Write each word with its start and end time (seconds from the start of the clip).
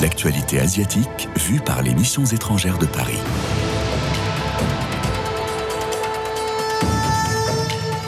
L'actualité 0.00 0.58
asiatique 0.58 1.28
vue 1.36 1.60
par 1.60 1.82
les 1.82 1.92
missions 1.92 2.24
étrangères 2.24 2.78
de 2.78 2.86
Paris. 2.86 3.18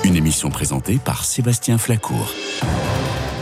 Une 0.05 0.17
émission 0.17 0.49
présentée 0.49 0.99
par 1.05 1.27
Sébastien 1.27 1.77
Flacourt. 1.77 2.33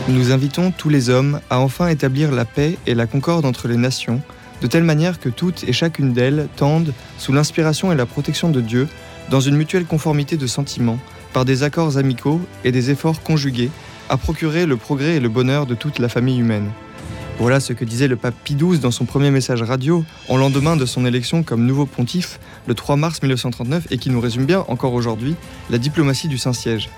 Nous 0.09 0.33
invitons 0.33 0.71
tous 0.71 0.89
les 0.89 1.09
hommes 1.09 1.39
à 1.49 1.59
enfin 1.59 1.87
établir 1.87 2.33
la 2.33 2.43
paix 2.43 2.77
et 2.85 2.95
la 2.95 3.07
concorde 3.07 3.45
entre 3.45 3.69
les 3.69 3.77
nations, 3.77 4.19
de 4.61 4.67
telle 4.67 4.83
manière 4.83 5.21
que 5.21 5.29
toutes 5.29 5.63
et 5.63 5.71
chacune 5.71 6.11
d'elles 6.11 6.49
tendent, 6.57 6.93
sous 7.17 7.31
l'inspiration 7.31 7.93
et 7.93 7.95
la 7.95 8.05
protection 8.05 8.49
de 8.49 8.59
Dieu, 8.59 8.89
dans 9.29 9.39
une 9.39 9.55
mutuelle 9.55 9.85
conformité 9.85 10.35
de 10.35 10.47
sentiments, 10.47 10.99
par 11.33 11.45
des 11.45 11.63
accords 11.63 11.97
amicaux 11.97 12.39
et 12.63 12.71
des 12.71 12.91
efforts 12.91 13.21
conjugués, 13.21 13.71
à 14.09 14.17
procurer 14.17 14.65
le 14.65 14.77
progrès 14.77 15.15
et 15.15 15.19
le 15.19 15.29
bonheur 15.29 15.65
de 15.65 15.75
toute 15.75 15.99
la 15.99 16.09
famille 16.09 16.39
humaine. 16.39 16.69
Voilà 17.39 17.59
ce 17.59 17.73
que 17.73 17.83
disait 17.83 18.07
le 18.07 18.15
pape 18.15 18.35
Pie 18.43 18.55
XII 18.55 18.77
dans 18.77 18.91
son 18.91 19.05
premier 19.05 19.31
message 19.31 19.63
radio, 19.63 20.05
en 20.29 20.37
lendemain 20.37 20.75
de 20.75 20.85
son 20.85 21.05
élection 21.05 21.41
comme 21.41 21.65
nouveau 21.65 21.87
pontife, 21.87 22.39
le 22.67 22.75
3 22.75 22.95
mars 22.95 23.21
1939, 23.21 23.87
et 23.89 23.97
qui 23.97 24.11
nous 24.11 24.21
résume 24.21 24.45
bien, 24.45 24.63
encore 24.67 24.93
aujourd'hui, 24.93 25.35
la 25.71 25.79
diplomatie 25.79 26.27
du 26.27 26.37
Saint-Siège. 26.37 26.89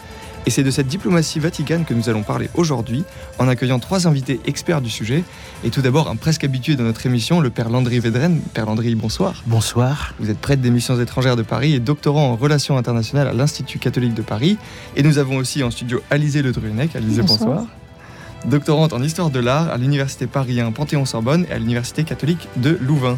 Et 0.48 0.52
c'est 0.52 0.64
de 0.64 0.70
cette 0.70 0.88
diplomatie 0.88 1.40
vaticane 1.40 1.86
que 1.86 1.94
nous 1.94 2.08
allons 2.08 2.22
parler 2.22 2.50
aujourd'hui, 2.54 3.04
en 3.40 3.48
accueillant 3.48 3.80
trois 3.80 4.08
invités 4.08 4.40
experts 4.46 4.82
du 4.82 4.92
sujet. 4.92 5.24
Et 5.64 5.72
tout 5.72 5.82
d'abord, 5.82 6.08
un 6.08 6.16
presque 6.16 6.44
habitué 6.44 6.76
de 6.76 6.84
notre 6.84 7.06
émission, 7.06 7.40
le 7.40 7.50
père 7.50 7.70
Landry 7.70 8.00
Vedren. 8.00 8.40
Père 8.54 8.66
Landry, 8.66 8.94
bonsoir. 8.94 9.42
Bonsoir. 9.48 10.14
Vous 10.20 10.30
êtes 10.30 10.38
prêtre 10.38 10.62
des 10.62 10.70
missions 10.70 11.00
étrangères 11.00 11.36
de 11.36 11.42
Paris 11.42 11.74
et 11.74 11.80
doctorant 11.80 12.32
en 12.32 12.36
relations 12.36 12.78
internationales 12.78 13.28
à 13.28 13.34
l'Institut 13.34 13.80
catholique 13.80 14.14
de 14.14 14.22
Paris. 14.22 14.58
Et 14.96 15.02
nous 15.02 15.18
avons 15.18 15.38
aussi 15.38 15.64
en 15.64 15.72
studio 15.72 16.02
Alizé 16.12 16.44
Le 16.44 16.52
Drunec. 16.52 16.96
Alizé, 16.96 17.24
bonsoir. 17.24 17.66
Doctorante 18.46 18.94
en 18.94 19.02
histoire 19.02 19.32
de 19.32 19.40
l'art 19.40 19.70
à 19.70 19.78
l'Université 19.78 20.28
Paris 20.28 20.60
Panthéon-Sorbonne 20.76 21.48
et 21.50 21.54
à 21.54 21.58
l'Université 21.58 22.04
catholique 22.04 22.48
de 22.58 22.78
Louvain. 22.82 23.18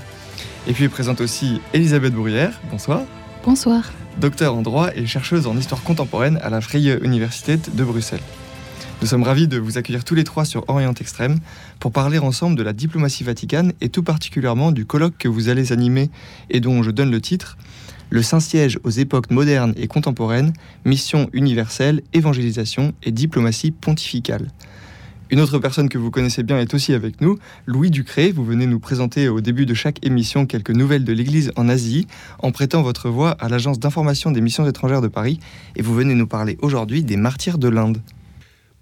Et 0.67 0.73
puis 0.73 0.87
présente 0.87 1.19
aussi 1.19 1.59
Elisabeth 1.73 2.13
Bruyère. 2.13 2.59
Bonsoir. 2.71 3.01
Bonsoir 3.43 3.83
docteur 4.19 4.55
en 4.55 4.61
droit 4.61 4.89
et 4.95 5.05
chercheuse 5.05 5.47
en 5.47 5.55
histoire 5.57 5.83
contemporaine 5.83 6.39
à 6.41 6.49
la 6.49 6.61
Freie 6.61 6.97
Universität 7.03 7.75
de 7.75 7.83
Bruxelles. 7.83 8.21
Nous 9.01 9.07
sommes 9.07 9.21
ravis 9.21 9.47
de 9.47 9.59
vous 9.59 9.77
accueillir 9.77 10.03
tous 10.03 10.15
les 10.15 10.23
trois 10.23 10.43
sur 10.43 10.67
Orient 10.69 10.93
Extrême 10.95 11.39
pour 11.79 11.91
parler 11.91 12.17
ensemble 12.17 12.55
de 12.55 12.63
la 12.63 12.73
diplomatie 12.73 13.23
vaticane 13.23 13.73
et 13.79 13.89
tout 13.89 14.01
particulièrement 14.01 14.71
du 14.71 14.85
colloque 14.85 15.17
que 15.19 15.27
vous 15.27 15.49
allez 15.49 15.71
animer 15.71 16.09
et 16.49 16.59
dont 16.59 16.81
je 16.81 16.89
donne 16.89 17.11
le 17.11 17.21
titre 17.21 17.57
Le 18.09 18.23
Saint-Siège 18.23 18.79
aux 18.83 18.89
époques 18.89 19.29
modernes 19.29 19.73
et 19.77 19.87
contemporaines, 19.87 20.53
mission 20.83 21.29
universelle, 21.31 22.01
évangélisation 22.13 22.93
et 23.03 23.11
diplomatie 23.11 23.69
pontificale. 23.69 24.47
Une 25.29 25.41
autre 25.41 25.59
personne 25.59 25.89
que 25.89 25.97
vous 25.97 26.09
connaissez 26.09 26.41
bien 26.41 26.57
est 26.57 26.73
aussi 26.73 26.93
avec 26.93 27.19
nous, 27.19 27.37
Louis 27.65 27.91
Ducré. 27.91 28.31
Vous 28.31 28.45
venez 28.45 28.65
nous 28.65 28.79
présenter 28.79 29.27
au 29.27 29.41
début 29.41 29.65
de 29.65 29.73
chaque 29.73 30.05
émission 30.05 30.45
quelques 30.45 30.69
nouvelles 30.69 31.03
de 31.03 31.11
l'Église 31.11 31.51
en 31.57 31.67
Asie, 31.67 32.07
en 32.39 32.53
prêtant 32.53 32.81
votre 32.81 33.09
voix 33.09 33.31
à 33.31 33.49
l'Agence 33.49 33.77
d'information 33.77 34.31
des 34.31 34.39
missions 34.39 34.65
étrangères 34.65 35.01
de 35.01 35.09
Paris. 35.09 35.41
Et 35.75 35.81
vous 35.81 35.93
venez 35.93 36.15
nous 36.15 36.27
parler 36.27 36.57
aujourd'hui 36.61 37.03
des 37.03 37.17
martyrs 37.17 37.57
de 37.57 37.67
l'Inde. 37.67 38.01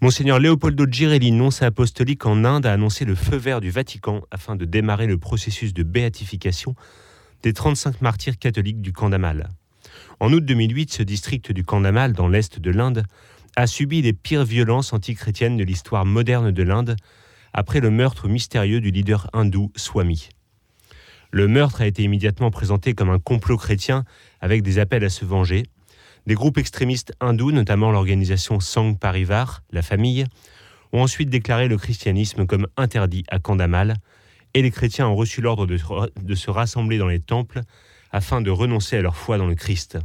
Monseigneur 0.02 0.40
Leopoldo 0.40 0.86
Girelli, 0.88 1.32
nonce 1.32 1.64
apostolique 1.64 2.28
en 2.28 2.46
Inde, 2.46 2.68
a 2.68 2.74
annoncé 2.74 3.06
le 3.06 3.16
feu 3.16 3.38
vert 3.38 3.60
du 3.60 3.72
Vatican 3.72 4.22
afin 4.30 4.56
de 4.56 4.66
démarrer 4.66 5.08
le 5.08 5.18
processus 5.18 5.74
de 5.74 5.82
béatification 5.82 6.76
des 7.42 7.54
35 7.54 8.02
martyrs 8.02 8.38
catholiques 8.38 8.82
du 8.82 8.94
camp 8.94 9.10
d'Amal. 9.10 9.50
En 10.20 10.32
août 10.32 10.46
2008, 10.46 10.94
ce 10.94 11.04
district 11.04 11.52
du 11.52 11.64
camp 11.64 11.82
d'Amal, 11.82 12.14
dans 12.14 12.28
l'est 12.28 12.60
de 12.60 12.72
l'Inde, 12.72 13.04
a 13.56 13.68
subi 13.68 14.02
les 14.02 14.14
pires 14.14 14.44
violences 14.44 14.94
antichrétiennes 14.94 15.58
de 15.58 15.64
l'histoire 15.64 16.06
moderne 16.06 16.52
de 16.52 16.64
l'Inde 16.64 16.96
après 17.54 17.80
le 17.80 17.90
meurtre 17.90 18.28
mystérieux 18.28 18.82
du 18.82 18.92
leader 18.92 19.30
hindou 19.34 19.72
Swami. 19.76 20.30
Le 21.32 21.48
meurtre 21.48 21.82
a 21.82 21.88
été 21.88 22.04
immédiatement 22.04 22.52
présenté 22.52 22.94
comme 22.94 23.10
un 23.10 23.20
complot 23.20 23.58
chrétien 23.58 24.04
avec 24.42 24.62
des 24.62 24.78
appels 24.80 25.04
à 25.04 25.10
se 25.10 25.24
venger. 25.24 25.64
Des 26.28 26.34
groupes 26.34 26.58
extrémistes 26.58 27.14
hindous, 27.22 27.52
notamment 27.52 27.92
l'organisation 27.92 28.60
Sangh 28.60 28.98
Parivar, 28.98 29.64
la 29.72 29.82
famille, 29.82 30.26
ont 30.92 31.02
ensuite 31.02 31.30
déclaré 31.30 31.68
le 31.68 31.78
christianisme 31.78 32.46
comme 32.46 32.68
interdit 32.78 33.24
à 33.30 33.40
Kandamal 33.40 33.96
et 34.54 34.62
les 34.62 34.72
chrétiens 34.72 35.08
ont 35.08 35.16
reçu 35.16 35.42
l'ordre 35.42 35.66
de, 35.66 35.78
de 36.22 36.36
se 36.36 36.50
rassembler 36.50 36.98
dans 36.98 37.08
les 37.08 37.20
temples 37.20 37.62
afin 38.12 38.42
de 38.42 38.50
renoncer 38.50 38.98
à 38.98 39.02
leur 39.02 39.16
foi 39.16 39.38
dans 39.38 39.48
le 39.48 39.56
Christ. 39.56 39.98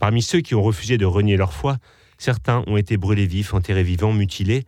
Parmi 0.00 0.22
ceux 0.22 0.40
qui 0.40 0.54
ont 0.54 0.62
refusé 0.62 0.98
de 0.98 1.04
renier 1.04 1.36
leur 1.36 1.52
foi, 1.52 1.78
Certains 2.22 2.62
ont 2.68 2.76
été 2.76 2.98
brûlés 2.98 3.26
vifs, 3.26 3.52
enterrés 3.52 3.82
vivants, 3.82 4.12
mutilés. 4.12 4.62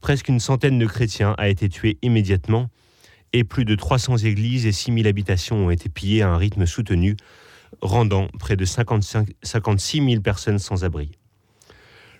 Presque 0.00 0.28
une 0.28 0.38
centaine 0.38 0.78
de 0.78 0.86
chrétiens 0.86 1.34
a 1.38 1.48
été 1.48 1.68
tués 1.68 1.98
immédiatement 2.02 2.70
et 3.32 3.42
plus 3.42 3.64
de 3.64 3.74
300 3.74 4.18
églises 4.18 4.64
et 4.64 4.70
6000 4.70 5.08
habitations 5.08 5.56
ont 5.56 5.70
été 5.70 5.88
pillées 5.88 6.22
à 6.22 6.30
un 6.30 6.36
rythme 6.36 6.66
soutenu, 6.66 7.16
rendant 7.80 8.28
près 8.38 8.54
de 8.54 8.64
55, 8.64 9.26
56 9.42 10.04
000 10.08 10.22
personnes 10.22 10.60
sans 10.60 10.84
abri. 10.84 11.10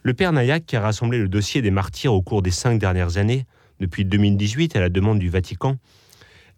Le 0.02 0.12
père 0.12 0.32
Nayak, 0.32 0.66
qui 0.66 0.74
a 0.74 0.80
rassemblé 0.80 1.18
le 1.18 1.28
dossier 1.28 1.62
des 1.62 1.70
martyrs 1.70 2.12
au 2.12 2.20
cours 2.20 2.42
des 2.42 2.50
cinq 2.50 2.80
dernières 2.80 3.16
années, 3.16 3.46
depuis 3.78 4.04
2018 4.04 4.74
à 4.74 4.80
la 4.80 4.88
demande 4.88 5.20
du 5.20 5.28
Vatican, 5.28 5.76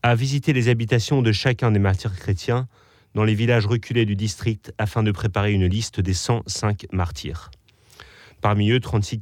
a 0.03 0.15
visité 0.15 0.55
les 0.55 0.71
habitations 0.71 1.21
de 1.21 1.33
chacun 1.33 1.71
des 1.71 1.79
martyrs 1.79 2.17
chrétiens 2.17 2.67
dans 3.15 3.25
les 3.25 3.35
villages 3.35 3.67
reculés 3.67 4.07
du 4.07 4.17
district 4.17 4.73
afin 4.79 5.03
de 5.03 5.13
préparer 5.13 5.53
une 5.53 5.67
liste 5.67 6.01
des 6.01 6.15
105 6.15 6.87
martyrs. 6.93 7.51
Parmi 8.43 8.71
eux, 8.71 8.81
36, 8.81 9.21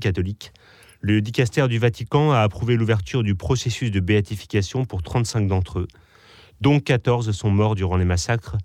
catholiques. 0.00 0.52
Le 1.00 1.20
dicastère 1.22 1.68
du 1.68 1.78
Vatican 1.78 2.32
a 2.32 2.40
approuvé 2.40 2.74
l'ouverture 2.74 3.22
du 3.22 3.36
processus 3.36 3.92
de 3.92 4.00
béatification 4.00 4.84
pour 4.84 5.04
35 5.04 5.46
d'entre 5.46 5.78
eux, 5.78 5.88
dont 6.60 6.80
14 6.80 7.30
sont 7.30 7.50
morts 7.50 7.76
durant 7.76 7.96
les 7.96 8.04
massacres, 8.04 8.58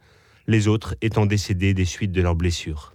les 0.48 0.68
autres 0.68 0.96
étant 1.02 1.28
décédés 1.28 1.76
des 1.76 1.86
suites 1.86 2.12
de 2.12 2.24
leurs 2.24 2.34
blessures. 2.34 2.94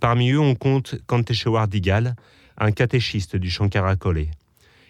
Parmi 0.00 0.30
eux, 0.30 0.40
on 0.40 0.54
compte 0.54 0.94
Kanteshwar 1.06 1.68
Digal, 1.68 2.16
un 2.56 2.72
catéchiste 2.72 3.36
du 3.36 3.50
Shankara 3.50 3.96
Kole. 3.96 4.28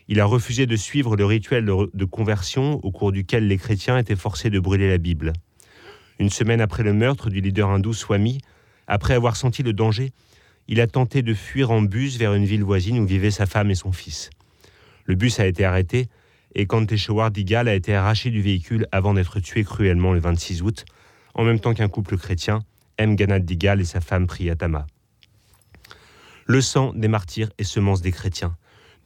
Il 0.06 0.20
a 0.20 0.26
refusé 0.26 0.66
de 0.66 0.76
suivre 0.76 1.16
le 1.16 1.24
rituel 1.24 1.66
de 1.66 2.04
conversion 2.04 2.74
au 2.84 2.92
cours 2.92 3.10
duquel 3.10 3.48
les 3.48 3.58
chrétiens 3.58 3.98
étaient 3.98 4.14
forcés 4.14 4.50
de 4.50 4.60
brûler 4.60 4.88
la 4.88 4.98
Bible. 4.98 5.32
Une 6.20 6.30
semaine 6.30 6.60
après 6.60 6.84
le 6.84 6.92
meurtre 6.92 7.28
du 7.28 7.40
leader 7.40 7.70
hindou 7.70 7.92
Swami, 7.92 8.40
après 8.86 9.14
avoir 9.14 9.34
senti 9.34 9.64
le 9.64 9.72
danger, 9.72 10.12
il 10.68 10.80
a 10.80 10.86
tenté 10.86 11.22
de 11.22 11.34
fuir 11.34 11.70
en 11.70 11.82
bus 11.82 12.16
vers 12.16 12.34
une 12.34 12.44
ville 12.44 12.64
voisine 12.64 12.98
où 12.98 13.06
vivaient 13.06 13.30
sa 13.30 13.46
femme 13.46 13.70
et 13.70 13.74
son 13.74 13.92
fils. 13.92 14.30
Le 15.04 15.14
bus 15.14 15.40
a 15.40 15.46
été 15.46 15.64
arrêté 15.64 16.08
et 16.54 16.66
Kanteshwar 16.66 17.30
Digal 17.30 17.68
a 17.68 17.74
été 17.74 17.94
arraché 17.94 18.30
du 18.30 18.40
véhicule 18.40 18.86
avant 18.92 19.14
d'être 19.14 19.40
tué 19.40 19.64
cruellement 19.64 20.12
le 20.12 20.20
26 20.20 20.62
août, 20.62 20.84
en 21.34 21.44
même 21.44 21.60
temps 21.60 21.74
qu'un 21.74 21.88
couple 21.88 22.16
chrétien, 22.16 22.60
M. 22.96 23.16
Ganad 23.16 23.44
Digal 23.44 23.80
et 23.80 23.84
sa 23.84 24.00
femme 24.00 24.26
Priyatama. 24.26 24.86
Le 26.46 26.60
sang 26.60 26.92
des 26.94 27.08
martyrs 27.08 27.50
est 27.58 27.64
semence 27.64 28.02
des 28.02 28.12
chrétiens. 28.12 28.56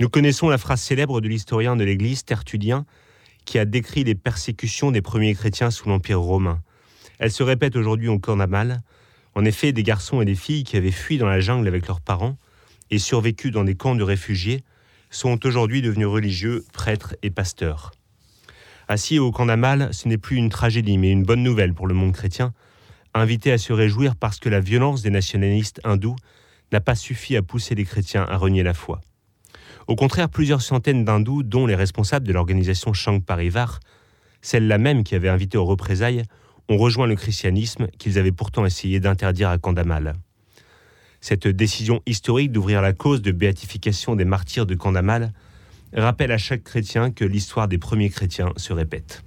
Nous 0.00 0.08
connaissons 0.08 0.48
la 0.48 0.58
phrase 0.58 0.80
célèbre 0.80 1.20
de 1.20 1.28
l'historien 1.28 1.74
de 1.74 1.84
l'Église, 1.84 2.24
Tertullien, 2.24 2.84
qui 3.44 3.58
a 3.58 3.64
décrit 3.64 4.04
les 4.04 4.14
persécutions 4.14 4.90
des 4.90 5.02
premiers 5.02 5.34
chrétiens 5.34 5.70
sous 5.70 5.88
l'Empire 5.88 6.20
romain. 6.20 6.60
Elle 7.18 7.32
se 7.32 7.42
répète 7.42 7.76
aujourd'hui 7.76 8.08
au 8.08 8.18
Cornamal, 8.18 8.82
en 9.38 9.44
effet, 9.44 9.70
des 9.70 9.84
garçons 9.84 10.20
et 10.20 10.24
des 10.24 10.34
filles 10.34 10.64
qui 10.64 10.76
avaient 10.76 10.90
fui 10.90 11.16
dans 11.16 11.28
la 11.28 11.38
jungle 11.38 11.68
avec 11.68 11.86
leurs 11.86 12.00
parents 12.00 12.36
et 12.90 12.98
survécu 12.98 13.52
dans 13.52 13.62
des 13.62 13.76
camps 13.76 13.94
de 13.94 14.02
réfugiés 14.02 14.64
sont 15.10 15.46
aujourd'hui 15.46 15.80
devenus 15.80 16.08
religieux, 16.08 16.64
prêtres 16.72 17.14
et 17.22 17.30
pasteurs. 17.30 17.92
Assis 18.88 19.20
au 19.20 19.30
camp 19.30 19.46
d'Amal, 19.46 19.90
ce 19.94 20.08
n'est 20.08 20.18
plus 20.18 20.38
une 20.38 20.48
tragédie, 20.48 20.98
mais 20.98 21.12
une 21.12 21.22
bonne 21.22 21.44
nouvelle 21.44 21.72
pour 21.72 21.86
le 21.86 21.94
monde 21.94 22.14
chrétien, 22.14 22.52
invité 23.14 23.52
à 23.52 23.58
se 23.58 23.72
réjouir 23.72 24.16
parce 24.16 24.40
que 24.40 24.48
la 24.48 24.58
violence 24.58 25.02
des 25.02 25.10
nationalistes 25.10 25.80
hindous 25.84 26.16
n'a 26.72 26.80
pas 26.80 26.96
suffi 26.96 27.36
à 27.36 27.42
pousser 27.42 27.76
les 27.76 27.84
chrétiens 27.84 28.26
à 28.28 28.36
renier 28.38 28.64
la 28.64 28.74
foi. 28.74 29.00
Au 29.86 29.94
contraire, 29.94 30.30
plusieurs 30.30 30.62
centaines 30.62 31.04
d'hindous, 31.04 31.44
dont 31.44 31.64
les 31.64 31.76
responsables 31.76 32.26
de 32.26 32.32
l'organisation 32.32 32.92
Shang 32.92 33.22
Parivar, 33.22 33.78
celle-là 34.42 34.78
même 34.78 35.04
qui 35.04 35.14
avait 35.14 35.28
invité 35.28 35.56
aux 35.58 35.64
représailles, 35.64 36.24
ont 36.68 36.76
rejoint 36.76 37.06
le 37.06 37.16
christianisme 37.16 37.88
qu'ils 37.98 38.18
avaient 38.18 38.32
pourtant 38.32 38.66
essayé 38.66 39.00
d'interdire 39.00 39.48
à 39.48 39.58
Kandamal. 39.58 40.14
Cette 41.20 41.48
décision 41.48 42.00
historique 42.06 42.52
d'ouvrir 42.52 42.82
la 42.82 42.92
cause 42.92 43.22
de 43.22 43.32
béatification 43.32 44.14
des 44.14 44.24
martyrs 44.24 44.66
de 44.66 44.74
Kandamal 44.74 45.32
rappelle 45.92 46.32
à 46.32 46.38
chaque 46.38 46.62
chrétien 46.62 47.10
que 47.10 47.24
l'histoire 47.24 47.68
des 47.68 47.78
premiers 47.78 48.10
chrétiens 48.10 48.52
se 48.56 48.72
répète. 48.72 49.24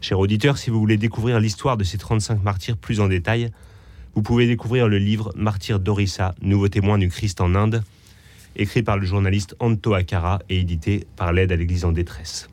Chers 0.00 0.18
auditeurs, 0.18 0.58
si 0.58 0.70
vous 0.70 0.80
voulez 0.80 0.96
découvrir 0.96 1.38
l'histoire 1.38 1.76
de 1.76 1.84
ces 1.84 1.98
35 1.98 2.42
martyrs 2.42 2.76
plus 2.76 3.00
en 3.00 3.08
détail, 3.08 3.50
vous 4.14 4.22
pouvez 4.22 4.46
découvrir 4.46 4.88
le 4.88 4.98
livre 4.98 5.32
Martyrs 5.36 5.80
d'Orissa, 5.80 6.34
nouveau 6.42 6.68
témoin 6.68 6.98
du 6.98 7.08
Christ 7.08 7.40
en 7.40 7.54
Inde, 7.54 7.82
écrit 8.56 8.82
par 8.82 8.98
le 8.98 9.06
journaliste 9.06 9.56
Anto 9.58 9.94
Akara 9.94 10.40
et 10.48 10.60
édité 10.60 11.06
par 11.16 11.32
l'aide 11.32 11.52
à 11.52 11.56
l'Église 11.56 11.84
en 11.84 11.92
détresse. 11.92 12.48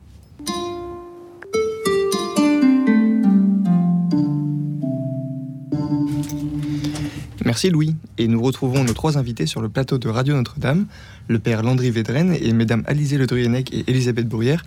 Merci 7.50 7.68
Louis, 7.68 7.96
et 8.16 8.28
nous 8.28 8.40
retrouvons 8.40 8.84
nos 8.84 8.92
trois 8.92 9.18
invités 9.18 9.44
sur 9.44 9.60
le 9.60 9.68
plateau 9.68 9.98
de 9.98 10.08
Radio 10.08 10.36
Notre-Dame, 10.36 10.86
le 11.26 11.40
père 11.40 11.64
Landry 11.64 11.90
Védren 11.90 12.32
et 12.32 12.52
mesdames 12.52 12.84
Alizé 12.86 13.18
Le 13.18 13.26
et 13.28 13.90
Elisabeth 13.90 14.28
Bruyère. 14.28 14.62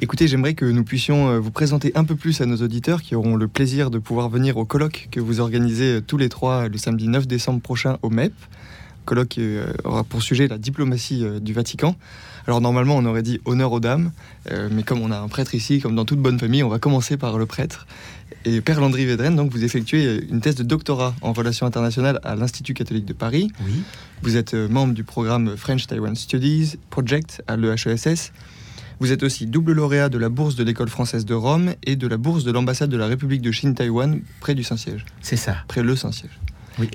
Écoutez, 0.00 0.26
j'aimerais 0.26 0.54
que 0.54 0.64
nous 0.64 0.82
puissions 0.82 1.28
euh, 1.28 1.38
vous 1.38 1.50
présenter 1.50 1.92
un 1.94 2.04
peu 2.04 2.16
plus 2.16 2.40
à 2.40 2.46
nos 2.46 2.56
auditeurs 2.56 3.02
qui 3.02 3.14
auront 3.14 3.36
le 3.36 3.48
plaisir 3.48 3.90
de 3.90 3.98
pouvoir 3.98 4.30
venir 4.30 4.56
au 4.56 4.64
colloque 4.64 5.08
que 5.10 5.20
vous 5.20 5.40
organisez 5.40 5.96
euh, 5.96 6.00
tous 6.00 6.16
les 6.16 6.30
trois 6.30 6.68
le 6.68 6.78
samedi 6.78 7.06
9 7.06 7.26
décembre 7.26 7.60
prochain 7.60 7.98
au 8.00 8.08
MEP. 8.08 8.32
colloque 9.04 9.36
euh, 9.36 9.74
aura 9.84 10.02
pour 10.02 10.22
sujet 10.22 10.48
la 10.48 10.56
diplomatie 10.56 11.22
du 11.42 11.52
Vatican. 11.52 11.96
Alors 12.46 12.62
normalement 12.62 12.96
on 12.96 13.04
aurait 13.04 13.24
dit 13.24 13.40
honneur 13.44 13.72
aux 13.72 13.80
dames, 13.80 14.12
mais 14.70 14.84
comme 14.84 15.02
on 15.02 15.10
a 15.10 15.18
un 15.18 15.28
prêtre 15.28 15.54
ici, 15.54 15.80
comme 15.80 15.96
dans 15.96 16.06
toute 16.06 16.20
bonne 16.20 16.38
famille, 16.38 16.62
on 16.62 16.68
va 16.68 16.78
commencer 16.78 17.18
par 17.18 17.36
le 17.36 17.44
prêtre. 17.44 17.86
Et 18.48 18.60
Père 18.60 18.80
Landry 18.80 19.04
Védren, 19.06 19.34
donc 19.34 19.50
vous 19.50 19.64
effectuez 19.64 20.24
une 20.30 20.40
thèse 20.40 20.54
de 20.54 20.62
doctorat 20.62 21.16
en 21.20 21.32
relations 21.32 21.66
internationales 21.66 22.20
à 22.22 22.36
l'Institut 22.36 22.74
catholique 22.74 23.04
de 23.04 23.12
Paris. 23.12 23.50
Oui. 23.66 23.82
Vous 24.22 24.36
êtes 24.36 24.54
membre 24.54 24.94
du 24.94 25.02
programme 25.02 25.56
French 25.56 25.88
Taiwan 25.88 26.14
Studies 26.14 26.76
Project 26.88 27.42
à 27.48 27.56
l'EHESS. 27.56 28.30
Vous 29.00 29.10
êtes 29.10 29.24
aussi 29.24 29.46
double 29.46 29.72
lauréat 29.72 30.08
de 30.08 30.16
la 30.16 30.28
bourse 30.28 30.54
de 30.54 30.62
l'école 30.62 30.88
française 30.88 31.24
de 31.24 31.34
Rome 31.34 31.74
et 31.82 31.96
de 31.96 32.06
la 32.06 32.18
bourse 32.18 32.44
de 32.44 32.52
l'ambassade 32.52 32.88
de 32.88 32.96
la 32.96 33.08
République 33.08 33.42
de 33.42 33.50
Chine-Taïwan 33.50 34.20
près 34.38 34.54
du 34.54 34.62
Saint-Siège. 34.62 35.04
C'est 35.22 35.36
ça. 35.36 35.56
Près 35.66 35.82
le 35.82 35.96
Saint-Siège. 35.96 36.38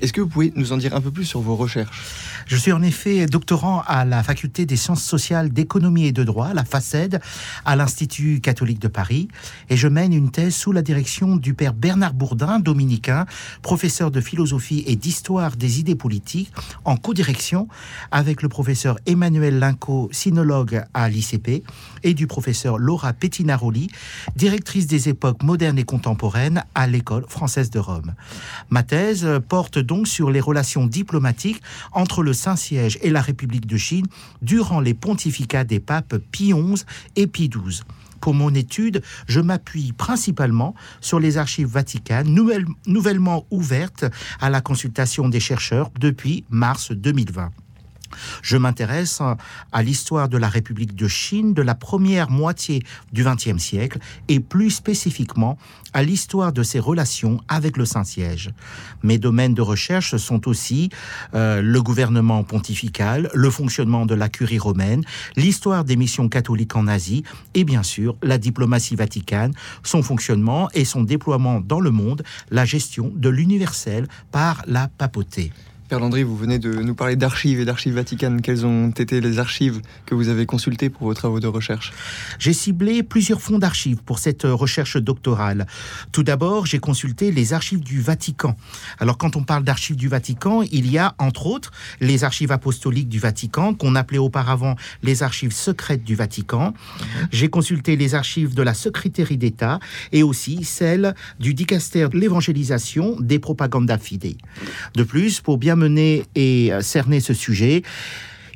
Est-ce 0.00 0.12
que 0.12 0.20
vous 0.20 0.28
pouvez 0.28 0.52
nous 0.54 0.72
en 0.72 0.76
dire 0.76 0.94
un 0.94 1.00
peu 1.00 1.10
plus 1.10 1.24
sur 1.24 1.40
vos 1.40 1.56
recherches? 1.56 2.02
Je 2.46 2.56
suis 2.56 2.72
en 2.72 2.82
effet 2.82 3.26
doctorant 3.26 3.82
à 3.86 4.04
la 4.04 4.22
faculté 4.22 4.64
des 4.64 4.76
sciences 4.76 5.02
sociales, 5.02 5.52
d'économie 5.52 6.06
et 6.06 6.12
de 6.12 6.22
droit, 6.22 6.54
la 6.54 6.64
FACED, 6.64 7.20
à 7.64 7.76
l'Institut 7.76 8.40
catholique 8.40 8.78
de 8.78 8.88
Paris, 8.88 9.28
et 9.70 9.76
je 9.76 9.88
mène 9.88 10.12
une 10.12 10.30
thèse 10.30 10.54
sous 10.54 10.72
la 10.72 10.82
direction 10.82 11.36
du 11.36 11.54
père 11.54 11.74
Bernard 11.74 12.14
Bourdin, 12.14 12.60
dominicain, 12.60 13.26
professeur 13.62 14.10
de 14.10 14.20
philosophie 14.20 14.84
et 14.86 14.96
d'histoire 14.96 15.56
des 15.56 15.80
idées 15.80 15.96
politiques, 15.96 16.52
en 16.84 16.96
co-direction 16.96 17.68
avec 18.10 18.42
le 18.42 18.48
professeur 18.48 18.98
Emmanuel 19.06 19.58
Linco, 19.58 20.08
sinologue 20.12 20.84
à 20.94 21.08
l'ICP, 21.08 21.64
et 22.04 22.14
du 22.14 22.26
professeur 22.26 22.78
Laura 22.78 23.12
Pettinaroli, 23.12 23.88
directrice 24.36 24.86
des 24.86 25.08
époques 25.08 25.42
modernes 25.42 25.78
et 25.78 25.84
contemporaines 25.84 26.64
à 26.74 26.86
l'école 26.86 27.24
française 27.28 27.70
de 27.70 27.78
Rome. 27.78 28.14
Ma 28.70 28.82
thèse 28.82 29.26
porte 29.48 29.71
donc 29.78 30.08
sur 30.08 30.30
les 30.30 30.40
relations 30.40 30.86
diplomatiques 30.86 31.62
entre 31.92 32.22
le 32.22 32.32
Saint-Siège 32.32 32.98
et 33.02 33.10
la 33.10 33.20
République 33.20 33.66
de 33.66 33.76
Chine 33.76 34.06
durant 34.40 34.80
les 34.80 34.94
pontificats 34.94 35.64
des 35.64 35.80
papes 35.80 36.16
Pie 36.30 36.52
XI 36.52 36.84
et 37.16 37.26
Pie 37.26 37.48
XII. 37.48 37.82
Pour 38.20 38.34
mon 38.34 38.54
étude, 38.54 39.02
je 39.26 39.40
m'appuie 39.40 39.92
principalement 39.92 40.76
sur 41.00 41.18
les 41.18 41.38
archives 41.38 41.66
vaticanes 41.66 42.32
nouvellement 42.86 43.46
ouvertes 43.50 44.04
à 44.40 44.48
la 44.48 44.60
consultation 44.60 45.28
des 45.28 45.40
chercheurs 45.40 45.90
depuis 45.98 46.44
mars 46.48 46.92
2020. 46.92 47.50
Je 48.42 48.56
m'intéresse 48.56 49.20
à 49.72 49.82
l'histoire 49.82 50.28
de 50.28 50.38
la 50.38 50.48
République 50.48 50.94
de 50.94 51.08
Chine 51.08 51.54
de 51.54 51.62
la 51.62 51.74
première 51.74 52.30
moitié 52.30 52.82
du 53.12 53.24
XXe 53.24 53.58
siècle 53.58 53.98
et 54.28 54.40
plus 54.40 54.70
spécifiquement 54.70 55.58
à 55.92 56.02
l'histoire 56.02 56.52
de 56.52 56.62
ses 56.62 56.78
relations 56.78 57.40
avec 57.48 57.76
le 57.76 57.84
Saint-Siège. 57.84 58.50
Mes 59.02 59.18
domaines 59.18 59.54
de 59.54 59.62
recherche 59.62 60.16
sont 60.16 60.48
aussi 60.48 60.90
euh, 61.34 61.60
le 61.60 61.82
gouvernement 61.82 62.44
pontifical, 62.44 63.30
le 63.34 63.50
fonctionnement 63.50 64.06
de 64.06 64.14
la 64.14 64.28
curie 64.28 64.58
romaine, 64.58 65.04
l'histoire 65.36 65.84
des 65.84 65.96
missions 65.96 66.28
catholiques 66.28 66.76
en 66.76 66.86
Asie 66.86 67.24
et 67.54 67.64
bien 67.64 67.82
sûr 67.82 68.16
la 68.22 68.38
diplomatie 68.38 68.96
vaticane, 68.96 69.52
son 69.82 70.02
fonctionnement 70.02 70.68
et 70.74 70.84
son 70.84 71.02
déploiement 71.02 71.60
dans 71.60 71.80
le 71.80 71.90
monde, 71.90 72.22
la 72.50 72.64
gestion 72.64 73.12
de 73.14 73.28
l'universel 73.28 74.06
par 74.30 74.62
la 74.66 74.88
papauté. 74.88 75.52
Père 75.92 76.00
Landry, 76.00 76.22
vous 76.22 76.38
venez 76.38 76.58
de 76.58 76.72
nous 76.72 76.94
parler 76.94 77.16
d'archives 77.16 77.60
et 77.60 77.66
d'archives 77.66 77.92
vaticanes. 77.92 78.40
Quelles 78.40 78.64
ont 78.64 78.88
été 78.88 79.20
les 79.20 79.38
archives 79.38 79.82
que 80.06 80.14
vous 80.14 80.30
avez 80.30 80.46
consultées 80.46 80.88
pour 80.88 81.02
vos 81.02 81.12
travaux 81.12 81.38
de 81.38 81.46
recherche? 81.46 81.92
J'ai 82.38 82.54
ciblé 82.54 83.02
plusieurs 83.02 83.42
fonds 83.42 83.58
d'archives 83.58 83.98
pour 83.98 84.18
cette 84.18 84.44
recherche 84.44 84.96
doctorale. 84.96 85.66
Tout 86.10 86.22
d'abord, 86.22 86.64
j'ai 86.64 86.78
consulté 86.78 87.30
les 87.30 87.52
archives 87.52 87.80
du 87.80 88.00
Vatican. 88.00 88.56
Alors, 89.00 89.18
quand 89.18 89.36
on 89.36 89.42
parle 89.42 89.64
d'archives 89.64 89.96
du 89.96 90.08
Vatican, 90.08 90.62
il 90.62 90.90
y 90.90 90.96
a 90.96 91.14
entre 91.18 91.44
autres 91.44 91.72
les 92.00 92.24
archives 92.24 92.52
apostoliques 92.52 93.10
du 93.10 93.18
Vatican, 93.18 93.74
qu'on 93.74 93.94
appelait 93.94 94.16
auparavant 94.16 94.76
les 95.02 95.22
archives 95.22 95.52
secrètes 95.52 96.04
du 96.04 96.14
Vatican. 96.14 96.72
J'ai 97.32 97.50
consulté 97.50 97.96
les 97.96 98.14
archives 98.14 98.54
de 98.54 98.62
la 98.62 98.72
secrétaire 98.72 99.28
d'État 99.36 99.78
et 100.10 100.22
aussi 100.22 100.64
celles 100.64 101.14
du 101.38 101.52
dicaster 101.52 102.08
de 102.08 102.16
l'évangélisation 102.16 103.20
des 103.20 103.38
propagandas 103.38 103.98
fidei. 103.98 104.38
De 104.94 105.02
plus, 105.02 105.42
pour 105.42 105.58
bien 105.58 105.81
mener 105.82 106.24
et 106.34 106.72
euh, 106.72 106.80
cerner 106.80 107.20
ce 107.20 107.34
sujet, 107.34 107.82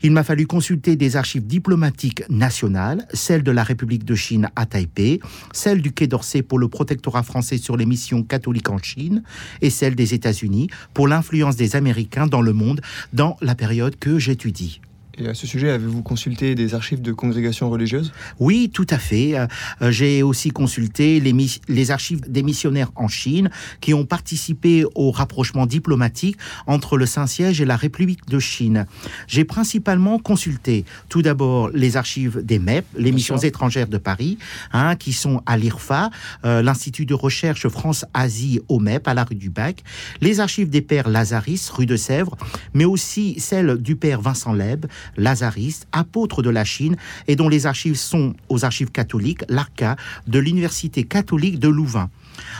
il 0.03 0.13
m'a 0.13 0.23
fallu 0.23 0.47
consulter 0.47 0.95
des 0.95 1.17
archives 1.17 1.47
diplomatiques 1.47 2.23
nationales, 2.29 3.07
celles 3.13 3.43
de 3.43 3.51
la 3.51 3.65
République 3.65 4.05
de 4.05 4.15
Chine 4.15 4.49
à 4.55 4.67
Taipei, 4.67 5.21
celles 5.53 5.83
du 5.83 5.93
Quai 5.93 6.07
d'Orsay 6.07 6.43
pour 6.43 6.59
le 6.59 6.69
protectorat 6.69 7.23
français 7.23 7.59
sur 7.59 7.77
les 7.77 7.87
missions 7.87 8.23
catholiques 8.23 8.71
en 8.71 8.79
Chine, 8.79 9.23
et 9.63 9.71
celles 9.71 9.97
des 9.97 10.15
États-Unis 10.15 10.69
pour 10.95 11.09
l'influence 11.09 11.57
des 11.57 11.77
Américains 11.77 12.27
dans 12.27 12.43
le 12.43 12.53
monde 12.53 12.81
dans 13.13 13.37
la 13.41 13.55
période 13.55 13.97
que 13.99 14.19
j'étudie. 14.19 14.81
Et 15.19 15.29
à 15.29 15.35
ce 15.35 15.47
sujet, 15.47 15.71
avez-vous 15.71 16.03
consulté 16.03 16.55
des 16.55 16.75
archives 16.75 17.01
de 17.01 17.11
congrégations 17.11 17.71
religieuses 17.71 18.13
Oui, 18.39 18.71
tout 18.73 18.87
à 18.91 18.99
fait. 18.99 19.39
Euh, 19.39 19.47
j'ai 19.91 20.23
aussi 20.23 20.51
consulté 20.51 21.21
les, 21.21 21.35
les, 21.69 21.91
archives 21.91 22.21
des 22.29 22.43
missionnaires 22.43 22.91
en 22.97 23.09
Chine 23.09 23.49
qui 23.81 23.95
ont 23.95 24.05
participé 24.05 24.85
au 24.95 25.11
rapprochement 25.11 25.65
diplomatique 25.65 26.37
entre 26.67 26.99
le 26.99 27.07
Saint-Siège 27.07 27.63
et 27.63 27.65
la 27.65 27.77
République 27.77 28.27
de 28.27 28.39
Chine. 28.39 28.87
J'ai 29.27 29.45
principalement 29.45 30.19
consulté 30.19 30.85
tout 31.09 31.23
d'abord 31.23 31.71
les 31.71 31.97
archives 31.97 32.45
des 32.45 32.59
MEP, 32.59 32.85
les 32.99 33.13
missions 33.13 33.39
étrangères 33.39 33.89
de 33.89 33.99
Paris, 33.99 34.37
hein, 34.75 34.97
qui 34.97 35.15
sont 35.15 35.41
à 35.47 35.57
l'IRFA, 35.57 36.11
euh, 36.45 36.61
l'Institut 36.61 37.07
de 37.07 37.15
recherche 37.15 37.69
France-Asie 37.69 38.61
au 38.69 38.81
MEP, 38.81 39.09
à 39.09 39.15
la 39.15 39.25
rue 39.25 39.35
du 39.35 39.49
Bac, 39.49 39.83
les 40.21 40.41
archives 40.41 40.69
des 40.69 40.83
pères 40.83 41.09
Lazaris, 41.09 41.71
rue 41.73 41.87
de 41.87 41.97
Sèvres, 41.97 42.37
mais 42.75 42.85
aussi 42.85 43.41
celles 43.41 43.79
du 43.79 43.97
père 43.97 44.21
Vincent 44.21 44.53
Leb, 44.53 44.85
lazariste, 45.17 45.87
apôtre 45.93 46.43
de 46.43 46.51
la 46.51 46.65
Chine, 46.65 46.97
et 47.29 47.37
dont 47.37 47.49
les 47.49 47.67
archives 47.67 47.97
sont 47.97 48.35
aux 48.49 48.65
archives 48.65 48.91
catholiques, 48.91 49.45
l'ARCA, 49.49 49.97
de 50.27 50.39
l'Université 50.39 51.05
catholique 51.05 51.59
de 51.59 51.69
Louvain. 51.69 52.11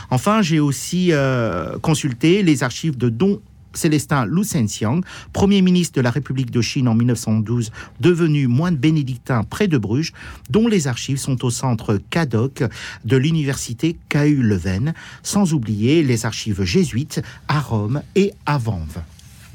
Enfin, 0.09 0.41
j'ai 0.41 0.59
aussi 0.59 1.09
euh, 1.11 1.77
consulté 1.79 2.43
les 2.43 2.63
archives 2.63 2.97
de 2.97 3.09
Don 3.09 3.39
Célestin 3.77 4.27
Xiang, 4.65 5.01
Premier 5.33 5.61
ministre 5.61 5.95
de 5.95 6.01
la 6.01 6.11
République 6.11 6.51
de 6.51 6.61
Chine 6.61 6.87
en 6.87 6.95
1912, 6.95 7.71
devenu 8.01 8.47
moine 8.47 8.75
bénédictin 8.75 9.43
près 9.43 9.67
de 9.67 9.77
Bruges, 9.77 10.13
dont 10.49 10.67
les 10.67 10.87
archives 10.87 11.17
sont 11.17 11.45
au 11.45 11.49
centre 11.49 11.99
CADOC 12.09 12.63
de 13.05 13.17
l'université 13.17 13.97
KU 14.09 14.41
Leuven, 14.41 14.93
sans 15.23 15.53
oublier 15.53 16.03
les 16.03 16.25
archives 16.25 16.63
jésuites 16.63 17.21
à 17.47 17.59
Rome 17.59 18.01
et 18.15 18.33
à 18.45 18.57
Vanves. 18.57 19.01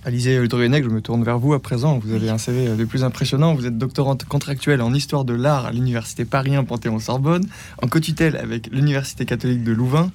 Alizé 0.04 0.34
Udruenec, 0.34 0.82
je 0.82 0.88
me 0.88 1.00
tourne 1.00 1.22
vers 1.22 1.38
vous 1.38 1.52
à 1.52 1.62
présent. 1.62 2.00
Vous 2.00 2.12
avez 2.12 2.28
un 2.28 2.36
CV 2.36 2.74
des 2.74 2.86
plus 2.86 3.04
impressionnants. 3.04 3.54
Vous 3.54 3.66
êtes 3.66 3.78
doctorante 3.78 4.24
contractuelle 4.24 4.82
en 4.82 4.92
histoire 4.92 5.24
de 5.24 5.32
l'art 5.32 5.66
à 5.66 5.70
l'université 5.70 6.24
Paris 6.24 6.56
Panthéon-Sorbonne, 6.66 7.46
en 7.80 7.86
co-tutelle 7.86 8.34
avec 8.36 8.66
l'université 8.72 9.26
catholique 9.26 9.62
de 9.62 9.70
Louvain. 9.70 10.10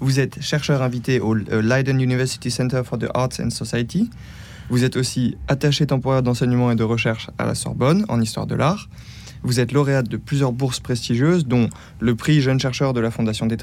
Vous 0.00 0.18
êtes 0.18 0.42
chercheur 0.42 0.82
invité 0.82 1.20
au 1.20 1.36
euh, 1.36 1.62
Leiden 1.62 2.00
University 2.00 2.50
Center 2.50 2.82
for 2.84 2.98
the 2.98 3.06
Arts 3.14 3.38
and 3.38 3.50
Society. 3.50 4.10
Vous 4.70 4.82
êtes 4.82 4.96
aussi 4.96 5.36
attaché 5.46 5.86
temporaire 5.86 6.24
d'enseignement 6.24 6.72
et 6.72 6.76
de 6.76 6.82
recherche 6.82 7.30
à 7.38 7.46
la 7.46 7.54
Sorbonne 7.54 8.06
en 8.08 8.20
histoire 8.20 8.48
de 8.48 8.56
l'art. 8.56 8.88
Vous 9.42 9.60
êtes 9.60 9.72
lauréate 9.72 10.08
de 10.08 10.16
plusieurs 10.16 10.52
bourses 10.52 10.80
prestigieuses, 10.80 11.46
dont 11.46 11.68
le 12.00 12.14
prix 12.14 12.40
Jeune 12.40 12.60
chercheur 12.60 12.92
de 12.92 13.00
la 13.00 13.10
Fondation 13.10 13.46
des 13.46 13.56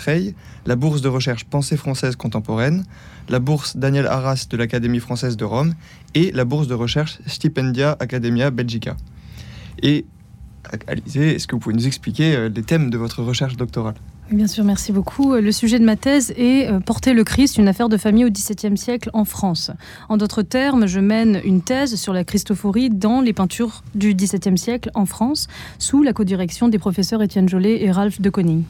la 0.65 0.75
bourse 0.75 1.01
de 1.01 1.08
recherche 1.08 1.46
Pensée 1.46 1.77
française 1.77 2.15
contemporaine, 2.15 2.86
la 3.29 3.39
bourse 3.39 3.77
Daniel 3.77 4.08
Arras 4.08 4.48
de 4.50 4.58
l'Académie 4.58 5.00
française 5.00 5.38
de 5.38 5.46
Rome 5.46 5.74
et 6.13 6.32
la 6.32 6.46
bourse 6.46 6.67
de 6.67 6.74
recherche 6.74 7.20
Stipendia 7.25 7.98
Academia 8.00 8.51
Belgica. 8.51 8.96
Et 9.82 10.05
Alizé, 10.88 11.36
est-ce 11.36 11.48
que 11.48 11.55
vous 11.55 11.60
pouvez 11.60 11.75
nous 11.75 11.88
expliquer 11.88 12.36
euh, 12.36 12.50
les 12.50 12.63
thèmes 12.63 12.89
de 12.89 12.98
votre 12.98 13.22
recherche 13.22 13.55
doctorale? 13.55 13.96
Bien 14.32 14.48
sûr, 14.48 14.63
merci 14.63 14.91
beaucoup. 14.91 15.36
Le 15.36 15.51
sujet 15.51 15.77
de 15.77 15.86
ma 15.86 15.96
thèse 15.96 16.34
est 16.36 16.67
euh, 16.67 16.79
Porter 16.79 17.13
le 17.13 17.24
Christ, 17.24 17.58
une 17.58 17.67
affaire 17.67 17.89
de 17.89 17.98
famille 17.98 18.25
au 18.25 18.29
XVIIe 18.32 18.75
siècle 18.75 19.12
en 19.13 19.24
France. 19.24 19.70
En 20.10 20.17
d'autres 20.17 20.41
termes, 20.41 20.88
je 20.88 21.00
mène 21.00 21.41
une 21.46 21.62
thèse 21.62 21.96
sur 21.96 22.12
la 22.12 22.24
Christophorie 22.24 22.89
dans 22.89 23.22
les 23.22 23.34
peintures 23.34 23.84
du 23.94 24.15
XVIIe 24.15 24.58
siècle 24.58 24.89
en 24.96 25.05
France, 25.05 25.48
sous 25.77 26.01
la 26.01 26.12
codirection 26.12 26.70
des 26.70 26.79
professeurs 26.79 27.22
Étienne 27.22 27.48
Jolet 27.48 27.84
et 27.84 27.91
Ralph 27.91 28.20
de 28.20 28.29
Koning. 28.32 28.63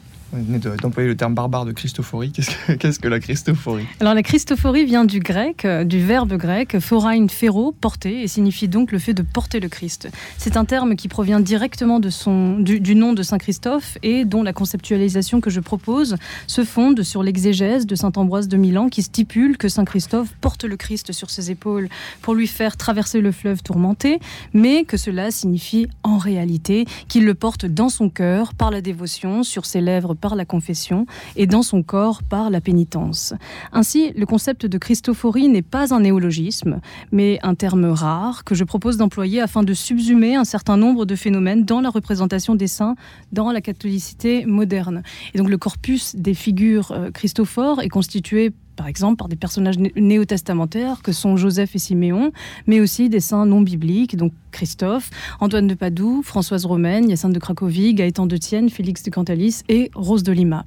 D'employer 0.82 1.08
le 1.08 1.16
terme 1.16 1.34
barbare 1.34 1.64
de 1.64 1.72
Christophorie. 1.72 2.32
Qu'est-ce 2.78 2.98
que, 2.98 3.08
la 3.08 3.20
Christophorie 3.20 3.86
Alors 4.00 4.14
la 4.14 4.22
Christophorie 4.22 4.84
vient 4.84 5.04
du 5.04 5.20
grec, 5.20 5.64
euh, 5.64 5.84
du 5.84 6.04
verbe 6.04 6.34
grec 6.34 6.78
phorain 6.80 7.28
phero, 7.28 7.72
porter, 7.72 8.22
et 8.22 8.28
signifie 8.28 8.68
donc 8.68 8.92
le 8.92 8.98
fait 8.98 9.14
de 9.14 9.22
porter 9.22 9.60
le 9.60 9.68
Christ. 9.68 10.08
C'est 10.38 10.56
un 10.56 10.64
terme 10.64 10.96
qui 10.96 11.08
provient 11.08 11.40
directement 11.40 12.00
de 12.00 12.10
son, 12.10 12.58
du, 12.58 12.94
nom 12.94 13.12
de 13.12 13.22
Saint 13.22 13.38
Christophe 13.38 13.98
et 14.02 14.24
dont 14.24 14.42
la 14.42 14.52
conceptualisation 14.52 15.40
que 15.40 15.50
je 15.50 15.60
propose 15.60 16.16
se 16.46 16.64
fonde 16.64 17.02
sur 17.02 17.22
l'exégèse 17.22 17.86
de 17.86 17.94
Saint 17.94 18.12
Ambroise 18.16 18.48
de 18.48 18.56
Milan 18.56 18.88
qui 18.88 19.02
stipule 19.02 19.56
que 19.56 19.68
Saint 19.68 19.84
Christophe 19.84 20.32
porte 20.40 20.64
le 20.64 20.76
Christ 20.76 21.12
sur 21.12 21.30
ses 21.30 21.50
épaules 21.50 21.88
pour 22.22 22.34
lui 22.34 22.46
faire 22.46 22.76
traverser 22.76 23.20
le 23.20 23.32
fleuve 23.32 23.62
tourmenté, 23.62 24.20
mais 24.52 24.84
que 24.84 24.96
cela 24.96 25.30
signifie 25.30 25.88
en 26.02 26.18
réalité 26.18 26.86
qu'il 27.08 27.24
le 27.24 27.34
porte 27.34 27.66
dans 27.66 27.88
son 27.88 28.10
cœur 28.10 28.54
par 28.54 28.70
la 28.70 28.80
dévotion, 28.80 29.42
sur 29.42 29.66
ses 29.66 29.80
lèvres 29.80 30.14
par 30.14 30.25
la 30.34 30.44
confession 30.44 31.06
et 31.36 31.46
dans 31.46 31.62
son 31.62 31.82
corps 31.82 32.22
par 32.22 32.50
la 32.50 32.60
pénitence. 32.60 33.34
Ainsi, 33.72 34.12
le 34.16 34.26
concept 34.26 34.66
de 34.66 34.78
Christophorie 34.78 35.48
n'est 35.48 35.62
pas 35.62 35.94
un 35.94 36.00
néologisme, 36.00 36.80
mais 37.12 37.38
un 37.42 37.54
terme 37.54 37.86
rare 37.86 38.44
que 38.44 38.54
je 38.54 38.64
propose 38.64 38.96
d'employer 38.96 39.40
afin 39.40 39.62
de 39.62 39.74
subsumer 39.74 40.34
un 40.34 40.44
certain 40.44 40.76
nombre 40.76 41.04
de 41.04 41.14
phénomènes 41.14 41.64
dans 41.64 41.80
la 41.80 41.90
représentation 41.90 42.54
des 42.54 42.66
saints 42.66 42.96
dans 43.32 43.52
la 43.52 43.60
catholicité 43.60 44.46
moderne. 44.46 45.02
Et 45.34 45.38
donc 45.38 45.48
le 45.48 45.58
corpus 45.58 46.16
des 46.16 46.34
figures 46.34 46.92
euh, 46.92 47.10
christophores 47.10 47.82
est 47.82 47.88
constitué 47.88 48.52
par 48.76 48.86
exemple 48.86 49.16
par 49.16 49.28
des 49.28 49.36
personnages 49.36 49.78
néo-testamentaires 49.78 51.02
que 51.02 51.12
sont 51.12 51.36
Joseph 51.36 51.74
et 51.74 51.78
Siméon, 51.78 52.32
mais 52.66 52.80
aussi 52.80 53.08
des 53.08 53.20
saints 53.20 53.46
non 53.46 53.60
bibliques, 53.60 54.16
donc 54.16 54.32
Christophe, 54.52 55.10
Antoine 55.40 55.66
de 55.66 55.74
Padoue, 55.74 56.22
Françoise 56.22 56.66
Romaine, 56.66 57.08
Hyacinthe 57.08 57.32
de 57.32 57.38
Cracovie, 57.38 57.94
Gaëtan 57.94 58.26
de 58.26 58.36
Tienne, 58.36 58.70
Félix 58.70 59.02
de 59.02 59.10
Cantalis 59.10 59.62
et 59.68 59.90
Rose 59.94 60.22
de 60.22 60.32
Lima. 60.32 60.64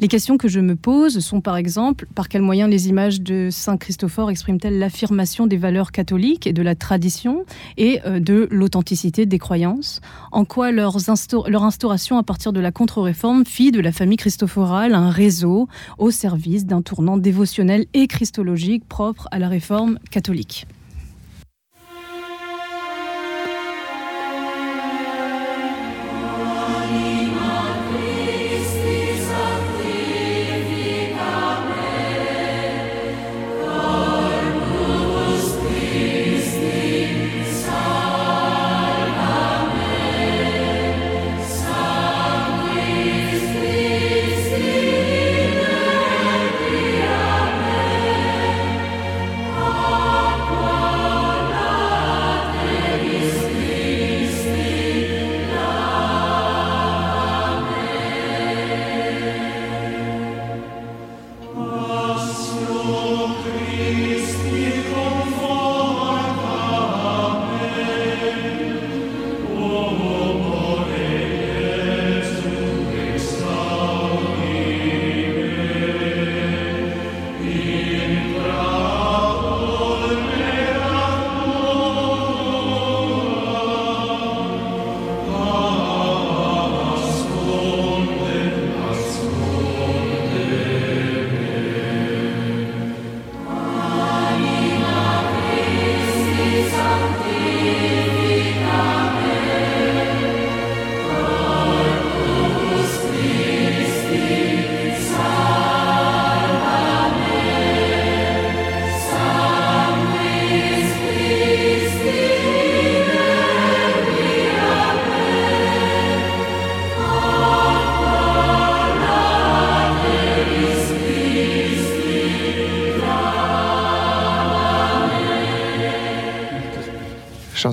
Les 0.00 0.08
questions 0.08 0.36
que 0.36 0.48
je 0.48 0.60
me 0.60 0.74
pose 0.74 1.20
sont 1.20 1.40
par 1.40 1.56
exemple 1.56 2.06
par 2.14 2.28
quels 2.28 2.42
moyens 2.42 2.68
les 2.68 2.88
images 2.88 3.20
de 3.20 3.48
Saint 3.50 3.76
Christophore 3.76 4.30
expriment-elles 4.30 4.78
l'affirmation 4.78 5.46
des 5.46 5.56
valeurs 5.56 5.92
catholiques 5.92 6.46
et 6.46 6.52
de 6.52 6.62
la 6.62 6.74
tradition 6.74 7.44
et 7.76 8.00
euh, 8.04 8.18
de 8.18 8.48
l'authenticité 8.50 9.24
des 9.24 9.38
croyances? 9.38 10.00
En 10.32 10.44
quoi 10.44 10.72
leur 10.72 10.96
instauration 10.96 12.18
à 12.18 12.22
partir 12.22 12.52
de 12.52 12.60
la 12.60 12.72
contre-réforme 12.72 13.44
fit 13.46 13.70
de 13.70 13.80
la 13.80 13.92
famille 13.92 14.16
christophorale 14.16 14.94
un 14.94 15.10
réseau 15.10 15.68
au 15.98 16.10
service 16.10 16.66
d'un 16.66 16.82
tournant 16.82 17.16
dévotionnel 17.16 17.86
et 17.94 18.08
christologique 18.08 18.86
propre 18.88 19.28
à 19.30 19.38
la 19.38 19.48
réforme 19.48 19.98
catholique? 20.10 20.66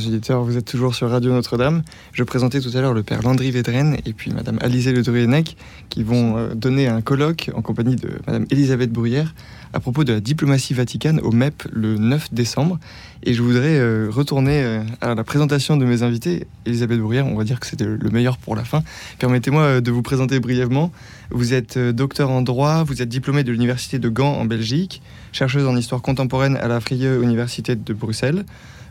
Chers 0.01 0.09
auditeurs, 0.09 0.43
vous 0.43 0.57
êtes 0.57 0.65
toujours 0.65 0.95
sur 0.95 1.09
Radio 1.09 1.31
Notre-Dame. 1.31 1.83
Je 2.13 2.23
présentais 2.23 2.59
tout 2.59 2.75
à 2.75 2.81
l'heure 2.81 2.93
le 2.93 3.03
père 3.03 3.21
Landry 3.21 3.51
Védren 3.51 3.97
et 4.05 4.13
puis 4.13 4.31
madame 4.31 4.57
Alizé 4.61 4.93
Le 4.93 5.03
Druenec 5.03 5.57
qui 5.89 6.01
vont 6.03 6.37
euh, 6.37 6.55
donner 6.55 6.87
un 6.87 7.01
colloque 7.01 7.51
en 7.53 7.61
compagnie 7.61 7.95
de 7.97 8.09
madame 8.25 8.45
Elisabeth 8.49 8.91
Bruyère 8.91 9.35
à 9.73 9.79
propos 9.79 10.03
de 10.03 10.13
la 10.13 10.19
diplomatie 10.19 10.73
vaticane 10.73 11.19
au 11.19 11.31
MEP 11.31 11.63
le 11.71 11.97
9 11.97 12.33
décembre. 12.33 12.79
Et 13.23 13.33
je 13.33 13.43
voudrais 13.43 13.77
euh, 13.77 14.07
retourner 14.09 14.63
euh, 14.63 14.81
à 15.01 15.13
la 15.13 15.23
présentation 15.23 15.77
de 15.77 15.85
mes 15.85 16.01
invités. 16.01 16.47
Elisabeth 16.65 16.99
Bruyère, 16.99 17.27
on 17.27 17.35
va 17.35 17.43
dire 17.43 17.59
que 17.59 17.67
c'était 17.67 17.85
le 17.85 18.09
meilleur 18.09 18.37
pour 18.37 18.55
la 18.55 18.63
fin. 18.63 18.83
Permettez-moi 19.19 19.81
de 19.81 19.91
vous 19.91 20.01
présenter 20.01 20.39
brièvement. 20.39 20.91
Vous 21.29 21.53
êtes 21.53 21.77
docteur 21.77 22.31
en 22.31 22.41
droit, 22.41 22.83
vous 22.83 23.01
êtes 23.01 23.09
diplômé 23.09 23.43
de 23.43 23.51
l'Université 23.51 23.99
de 23.99 24.09
Gand 24.09 24.33
en 24.33 24.45
Belgique, 24.45 25.01
chercheuse 25.31 25.67
en 25.67 25.77
histoire 25.77 26.01
contemporaine 26.01 26.57
à 26.57 26.67
la 26.67 26.79
Freie 26.79 27.19
Université 27.21 27.75
de 27.75 27.93
Bruxelles. 27.93 28.45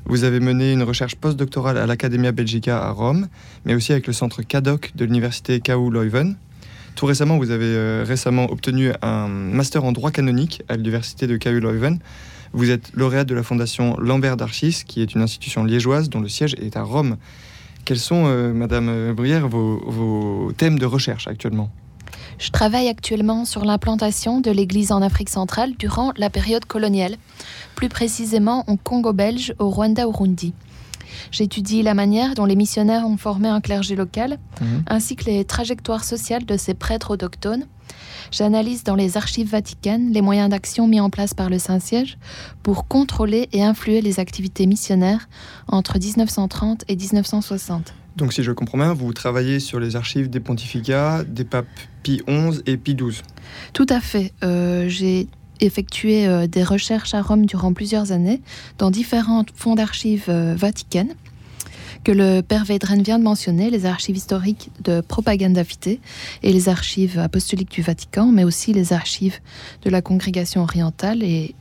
Vous 0.06 0.24
avez 0.24 0.40
mené 0.40 0.72
une 0.72 0.82
recherche 0.82 1.14
postdoctorale 1.16 1.78
à 1.78 1.86
l'Academia 1.86 2.32
Belgica 2.32 2.82
à 2.82 2.90
Rome, 2.90 3.28
mais 3.64 3.74
aussi 3.74 3.92
avec 3.92 4.06
le 4.06 4.12
centre 4.12 4.42
CADOC 4.42 4.92
de 4.94 5.04
l'université 5.04 5.60
KU 5.60 5.90
Leuven. 5.90 6.36
Tout 6.96 7.06
récemment, 7.06 7.38
vous 7.38 7.50
avez 7.50 7.66
euh, 7.66 8.04
récemment 8.06 8.50
obtenu 8.50 8.92
un 9.02 9.28
master 9.28 9.84
en 9.84 9.92
droit 9.92 10.10
canonique 10.10 10.62
à 10.68 10.76
l'université 10.76 11.26
de 11.26 11.36
KU 11.36 11.60
Leuven. 11.60 11.98
Vous 12.52 12.70
êtes 12.70 12.90
lauréate 12.94 13.28
de 13.28 13.34
la 13.34 13.42
fondation 13.42 13.96
Lambert 13.98 14.36
d'Archis, 14.36 14.82
qui 14.86 15.00
est 15.02 15.14
une 15.14 15.22
institution 15.22 15.64
liégeoise 15.64 16.08
dont 16.08 16.20
le 16.20 16.28
siège 16.28 16.54
est 16.54 16.76
à 16.76 16.82
Rome. 16.82 17.16
Quels 17.84 17.98
sont, 17.98 18.24
euh, 18.26 18.52
Madame 18.52 19.12
Bruyère, 19.12 19.48
vos 19.48 20.52
thèmes 20.56 20.78
de 20.78 20.86
recherche 20.86 21.28
actuellement? 21.28 21.70
Je 22.40 22.50
travaille 22.50 22.88
actuellement 22.88 23.44
sur 23.44 23.64
l'implantation 23.64 24.40
de 24.40 24.50
l'Église 24.50 24.92
en 24.92 25.02
Afrique 25.02 25.28
centrale 25.28 25.74
durant 25.78 26.12
la 26.16 26.30
période 26.30 26.64
coloniale, 26.64 27.16
plus 27.76 27.90
précisément 27.90 28.64
au 28.66 28.76
Congo 28.76 29.12
belge, 29.12 29.54
au 29.58 29.68
Rwanda-Urundi. 29.68 30.54
J'étudie 31.30 31.82
la 31.82 31.92
manière 31.92 32.34
dont 32.34 32.46
les 32.46 32.56
missionnaires 32.56 33.06
ont 33.06 33.18
formé 33.18 33.48
un 33.48 33.60
clergé 33.60 33.94
local, 33.94 34.38
mhm. 34.60 34.84
ainsi 34.88 35.16
que 35.16 35.26
les 35.26 35.44
trajectoires 35.44 36.04
sociales 36.04 36.46
de 36.46 36.56
ces 36.56 36.72
prêtres 36.72 37.10
autochtones. 37.10 37.66
J'analyse 38.30 38.84
dans 38.84 38.94
les 38.94 39.16
archives 39.16 39.50
vaticaines 39.50 40.12
les 40.12 40.22
moyens 40.22 40.48
d'action 40.48 40.86
mis 40.86 41.00
en 41.00 41.10
place 41.10 41.34
par 41.34 41.50
le 41.50 41.58
Saint-Siège 41.58 42.16
pour 42.62 42.88
contrôler 42.88 43.48
et 43.52 43.62
influer 43.62 44.00
les 44.00 44.18
activités 44.18 44.66
missionnaires 44.66 45.28
entre 45.68 45.98
1930 45.98 46.84
et 46.88 46.96
1960. 46.96 47.92
Donc 48.16 48.32
si 48.32 48.42
je 48.42 48.52
comprends 48.52 48.78
bien, 48.78 48.92
vous 48.92 49.12
travaillez 49.12 49.60
sur 49.60 49.80
les 49.80 49.96
archives 49.96 50.28
des 50.28 50.40
pontificats 50.40 51.24
des 51.24 51.44
papes 51.44 51.66
Pie 52.02 52.22
XI 52.26 52.60
et 52.66 52.76
Pie 52.76 52.94
XII. 52.94 53.22
Tout 53.72 53.86
à 53.88 54.00
fait. 54.00 54.32
Euh, 54.42 54.88
j'ai 54.88 55.28
effectué 55.60 56.26
euh, 56.26 56.46
des 56.46 56.64
recherches 56.64 57.14
à 57.14 57.22
Rome 57.22 57.46
durant 57.46 57.72
plusieurs 57.72 58.12
années 58.12 58.40
dans 58.78 58.90
différents 58.90 59.44
fonds 59.54 59.74
d'archives 59.74 60.26
euh, 60.28 60.54
vaticaines 60.56 61.14
que 62.02 62.12
le 62.12 62.40
père 62.40 62.64
Védren 62.64 63.02
vient 63.02 63.18
de 63.18 63.24
mentionner, 63.24 63.68
les 63.68 63.84
archives 63.84 64.16
historiques 64.16 64.70
de 64.82 65.02
Propaganda 65.02 65.62
Vitae 65.62 65.98
et 66.42 66.52
les 66.52 66.70
archives 66.70 67.18
apostoliques 67.18 67.70
du 67.70 67.82
Vatican, 67.82 68.32
mais 68.32 68.42
aussi 68.42 68.72
les 68.72 68.94
archives 68.94 69.38
de 69.82 69.90
la 69.90 70.00
congrégation 70.00 70.62
orientale 70.62 71.22
et 71.22 71.54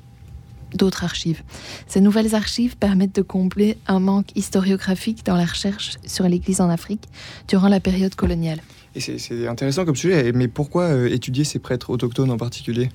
d'autres 0.74 1.04
archives. 1.04 1.44
Ces 1.88 2.02
nouvelles 2.02 2.36
archives 2.36 2.78
permettent 2.78 3.16
de 3.16 3.22
combler 3.22 3.78
un 3.88 4.00
manque 4.00 4.32
historiographique 4.36 5.26
dans 5.26 5.36
la 5.36 5.46
recherche 5.46 5.98
sur 6.06 6.28
l'Église 6.28 6.62
en 6.62 6.70
Afrique 6.70 7.04
durant 7.48 7.68
la 7.68 7.80
période 7.80 8.16
coloniale. 8.16 8.60
Et 8.96 9.00
c'est 9.00 9.48
intéressant 9.48 9.86
comme 9.86 9.96
sujet, 9.96 10.32
mais 10.34 10.48
pourquoi 10.48 10.86
euh, 10.86 11.10
étudier 11.10 11.44
ces 11.44 11.60
prêtres 11.60 11.92
autochtones 11.92 12.32
en 12.32 12.38
particulier? 12.38 12.90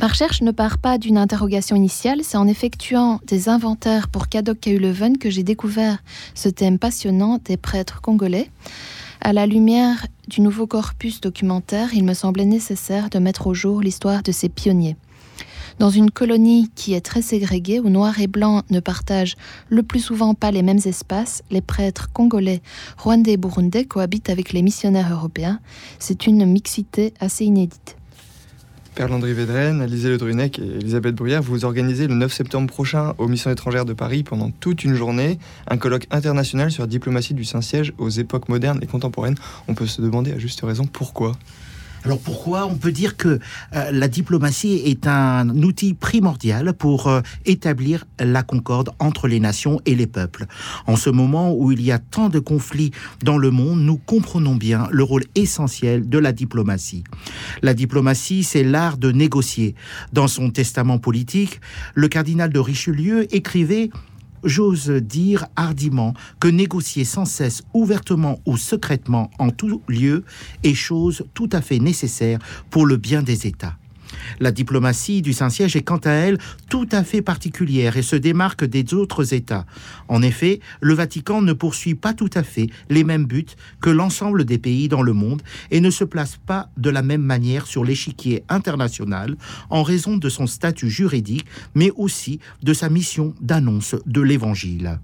Ma 0.00 0.08
recherche 0.08 0.42
ne 0.42 0.50
part 0.50 0.78
pas 0.78 0.98
d'une 0.98 1.16
interrogation 1.16 1.76
initiale, 1.76 2.20
c'est 2.24 2.36
en 2.36 2.48
effectuant 2.48 3.20
des 3.26 3.48
inventaires 3.48 4.08
pour 4.08 4.28
Kadok 4.28 4.58
Kauleuven 4.60 5.18
que 5.18 5.30
j'ai 5.30 5.44
découvert 5.44 5.98
ce 6.34 6.48
thème 6.48 6.78
passionnant 6.78 7.38
des 7.44 7.56
prêtres 7.56 8.00
congolais. 8.00 8.50
À 9.20 9.32
la 9.32 9.46
lumière 9.46 10.06
du 10.26 10.40
nouveau 10.40 10.66
corpus 10.66 11.20
documentaire, 11.20 11.94
il 11.94 12.04
me 12.04 12.14
semblait 12.14 12.44
nécessaire 12.44 13.10
de 13.10 13.20
mettre 13.20 13.46
au 13.46 13.54
jour 13.54 13.80
l'histoire 13.80 14.24
de 14.24 14.32
ces 14.32 14.48
pionniers. 14.48 14.96
Dans 15.78 15.90
une 15.90 16.10
colonie 16.10 16.70
qui 16.74 16.94
est 16.94 17.00
très 17.00 17.22
ségrégée, 17.22 17.80
où 17.80 17.88
noir 17.88 18.20
et 18.20 18.26
blanc 18.26 18.62
ne 18.70 18.80
partagent 18.80 19.36
le 19.68 19.82
plus 19.82 20.00
souvent 20.00 20.34
pas 20.34 20.50
les 20.50 20.62
mêmes 20.62 20.80
espaces, 20.84 21.42
les 21.50 21.60
prêtres 21.60 22.10
congolais, 22.12 22.62
rwandais 22.98 23.32
et 23.32 23.36
burundais 23.36 23.84
cohabitent 23.84 24.30
avec 24.30 24.52
les 24.52 24.62
missionnaires 24.62 25.12
européens. 25.12 25.60
C'est 25.98 26.26
une 26.26 26.44
mixité 26.46 27.14
assez 27.20 27.44
inédite. 27.44 27.96
Père 28.94 29.08
Landry 29.08 29.32
Védren, 29.32 29.80
Alizé 29.80 30.10
Le 30.10 30.18
Drunec 30.18 30.58
et 30.58 30.62
Elisabeth 30.62 31.14
Bruyère, 31.14 31.40
vous 31.40 31.64
organisez 31.64 32.06
le 32.06 32.14
9 32.14 32.30
septembre 32.30 32.66
prochain 32.66 33.14
aux 33.16 33.26
Missions 33.26 33.50
étrangères 33.50 33.86
de 33.86 33.94
Paris 33.94 34.22
pendant 34.22 34.50
toute 34.50 34.84
une 34.84 34.94
journée 34.94 35.38
un 35.66 35.78
colloque 35.78 36.06
international 36.10 36.70
sur 36.70 36.82
la 36.82 36.88
diplomatie 36.88 37.32
du 37.32 37.44
Saint-Siège 37.44 37.94
aux 37.96 38.10
époques 38.10 38.50
modernes 38.50 38.80
et 38.82 38.86
contemporaines. 38.86 39.36
On 39.66 39.74
peut 39.74 39.86
se 39.86 40.02
demander 40.02 40.32
à 40.32 40.38
juste 40.38 40.60
raison 40.60 40.84
pourquoi. 40.84 41.32
Alors 42.04 42.18
pourquoi 42.18 42.66
On 42.66 42.74
peut 42.74 42.90
dire 42.92 43.16
que 43.16 43.38
euh, 43.74 43.92
la 43.92 44.08
diplomatie 44.08 44.82
est 44.84 45.06
un 45.06 45.48
outil 45.62 45.94
primordial 45.94 46.72
pour 46.72 47.06
euh, 47.06 47.20
établir 47.46 48.04
la 48.18 48.42
concorde 48.42 48.90
entre 48.98 49.28
les 49.28 49.38
nations 49.38 49.80
et 49.86 49.94
les 49.94 50.06
peuples? 50.06 50.46
En 50.86 50.96
ce 50.96 51.10
moment 51.10 51.54
où 51.54 51.70
il 51.70 51.80
y 51.80 51.92
a 51.92 51.98
tant 51.98 52.28
de 52.28 52.38
conflits 52.38 52.90
dans 53.22 53.38
le 53.38 53.50
monde, 53.50 53.80
nous 53.80 53.96
comprenons 53.96 54.56
bien 54.56 54.88
le 54.90 55.04
rôle 55.04 55.24
essentiel 55.34 56.08
de 56.08 56.18
la 56.18 56.32
diplomatie. 56.32 57.04
La 57.62 57.74
diplomatie, 57.74 58.42
c'est 58.42 58.64
l'art 58.64 58.98
de 58.98 59.12
négocier. 59.12 59.74
Dans 60.12 60.28
son 60.28 60.50
testament 60.50 60.98
politique, 60.98 61.60
le 61.94 62.08
cardinal 62.08 62.50
de 62.52 62.58
Richelieu 62.58 63.32
écrivait 63.34 63.90
j'ose 64.44 64.90
dire 64.90 65.46
hardiment 65.56 66.14
que 66.40 66.48
négocier 66.48 67.04
sans 67.04 67.24
cesse, 67.24 67.62
ouvertement 67.74 68.38
ou 68.46 68.56
secrètement, 68.56 69.30
en 69.38 69.50
tout 69.50 69.82
lieu, 69.88 70.24
est 70.62 70.74
chose 70.74 71.24
tout 71.34 71.48
à 71.52 71.60
fait 71.60 71.78
nécessaire 71.78 72.38
pour 72.70 72.86
le 72.86 72.96
bien 72.96 73.22
des 73.22 73.46
États. 73.46 73.76
La 74.40 74.52
diplomatie 74.52 75.22
du 75.22 75.32
Saint-Siège 75.32 75.76
est 75.76 75.82
quant 75.82 76.00
à 76.04 76.10
elle 76.10 76.38
tout 76.68 76.88
à 76.92 77.04
fait 77.04 77.22
particulière 77.22 77.96
et 77.96 78.02
se 78.02 78.16
démarque 78.16 78.64
des 78.64 78.94
autres 78.94 79.34
États. 79.34 79.66
En 80.08 80.22
effet, 80.22 80.60
le 80.80 80.94
Vatican 80.94 81.42
ne 81.42 81.52
poursuit 81.52 81.94
pas 81.94 82.14
tout 82.14 82.30
à 82.34 82.42
fait 82.42 82.68
les 82.88 83.04
mêmes 83.04 83.26
buts 83.26 83.46
que 83.80 83.90
l'ensemble 83.90 84.44
des 84.44 84.58
pays 84.58 84.88
dans 84.88 85.02
le 85.02 85.12
monde 85.12 85.42
et 85.70 85.80
ne 85.80 85.90
se 85.90 86.04
place 86.04 86.38
pas 86.46 86.70
de 86.76 86.90
la 86.90 87.02
même 87.02 87.22
manière 87.22 87.66
sur 87.66 87.84
l'échiquier 87.84 88.44
international 88.48 89.36
en 89.70 89.82
raison 89.82 90.16
de 90.16 90.28
son 90.28 90.46
statut 90.46 90.90
juridique, 90.90 91.46
mais 91.74 91.90
aussi 91.96 92.40
de 92.62 92.74
sa 92.74 92.88
mission 92.88 93.34
d'annonce 93.40 93.94
de 94.06 94.20
l'Évangile. 94.20 94.98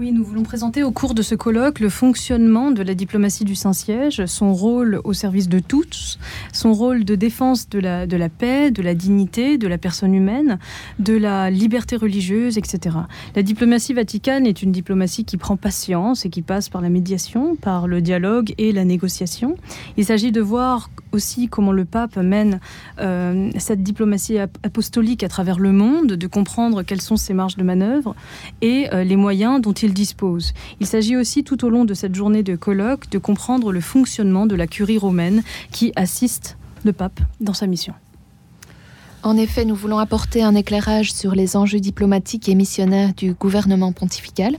Oui, 0.00 0.12
nous 0.12 0.22
voulons 0.22 0.44
présenter 0.44 0.84
au 0.84 0.92
cours 0.92 1.12
de 1.12 1.22
ce 1.22 1.34
colloque 1.34 1.80
le 1.80 1.88
fonctionnement 1.88 2.70
de 2.70 2.82
la 2.84 2.94
diplomatie 2.94 3.44
du 3.44 3.56
Saint-Siège, 3.56 4.26
son 4.26 4.54
rôle 4.54 5.00
au 5.02 5.12
service 5.12 5.48
de 5.48 5.58
tous, 5.58 6.20
son 6.52 6.72
rôle 6.72 7.04
de 7.04 7.16
défense 7.16 7.68
de 7.68 7.80
la, 7.80 8.28
paix, 8.28 8.70
de 8.70 8.80
la 8.80 8.94
dignité, 8.94 9.58
de 9.58 9.66
la 9.66 9.76
personne 9.76 10.14
humaine, 10.14 10.60
de 11.00 11.16
la 11.16 11.50
liberté 11.50 11.96
religieuse, 11.96 12.58
etc. 12.58 12.96
La 13.34 13.42
diplomatie 13.42 13.92
vaticane 13.92 14.46
est 14.46 14.62
une 14.62 14.70
diplomatie 14.70 15.24
qui 15.24 15.36
prend 15.36 15.56
patience 15.56 16.24
et 16.24 16.30
qui 16.30 16.42
passe 16.42 16.68
par 16.68 16.80
la 16.80 16.90
médiation, 16.90 17.56
par 17.56 17.88
le 17.88 18.00
dialogue 18.00 18.54
et 18.56 18.70
la 18.70 18.84
négociation. 18.84 19.56
Il 19.96 20.04
s'agit 20.04 20.30
de 20.30 20.40
voir 20.40 20.90
aussi 21.10 21.48
comment 21.48 21.72
le 21.72 21.84
pape 21.84 22.16
mène 22.16 22.60
euh, 23.00 23.50
cette 23.58 23.82
diplomatie 23.82 24.38
apostolique 24.38 25.24
à 25.24 25.28
travers 25.28 25.58
le 25.58 25.72
monde, 25.72 26.12
de 26.12 26.26
comprendre 26.28 26.82
quelles 26.82 27.00
sont 27.00 27.16
ses 27.16 27.34
marges 27.34 27.56
de 27.56 27.64
manœuvre 27.64 28.14
et 28.60 28.88
euh, 28.92 29.02
les 29.02 29.16
moyens 29.16 29.60
dont 29.60 29.72
il 29.72 29.87
Il 30.80 30.86
s'agit 30.86 31.16
aussi 31.16 31.44
tout 31.44 31.64
au 31.64 31.70
long 31.70 31.84
de 31.84 31.94
cette 31.94 32.14
journée 32.14 32.42
de 32.42 32.56
colloque 32.56 33.10
de 33.10 33.18
comprendre 33.18 33.72
le 33.72 33.80
fonctionnement 33.80 34.46
de 34.46 34.54
la 34.54 34.66
curie 34.66 34.98
romaine 34.98 35.42
qui 35.70 35.92
assiste 35.96 36.56
le 36.84 36.92
pape 36.92 37.20
dans 37.40 37.54
sa 37.54 37.66
mission. 37.66 37.94
En 39.22 39.36
effet, 39.36 39.64
nous 39.64 39.74
voulons 39.74 39.98
apporter 39.98 40.42
un 40.42 40.54
éclairage 40.54 41.12
sur 41.12 41.34
les 41.34 41.56
enjeux 41.56 41.80
diplomatiques 41.80 42.48
et 42.48 42.54
missionnaires 42.54 43.12
du 43.14 43.32
gouvernement 43.32 43.92
pontifical. 43.92 44.56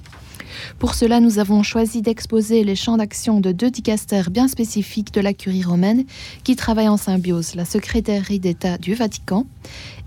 Pour 0.78 0.96
cela, 0.96 1.20
nous 1.20 1.40
avons 1.40 1.64
choisi 1.64 2.02
d'exposer 2.02 2.64
les 2.64 2.76
champs 2.76 2.98
d'action 2.98 3.40
de 3.40 3.52
deux 3.52 3.72
dicastères 3.72 4.30
bien 4.30 4.48
spécifiques 4.48 5.14
de 5.14 5.22
la 5.22 5.34
curie 5.34 5.64
romaine 5.64 6.06
qui 6.44 6.56
travaillent 6.56 6.88
en 6.88 6.98
symbiose, 6.98 7.56
la 7.56 7.66
secrétairerie 7.66 8.40
d'État 8.40 8.78
du 8.78 8.94
Vatican 8.94 9.46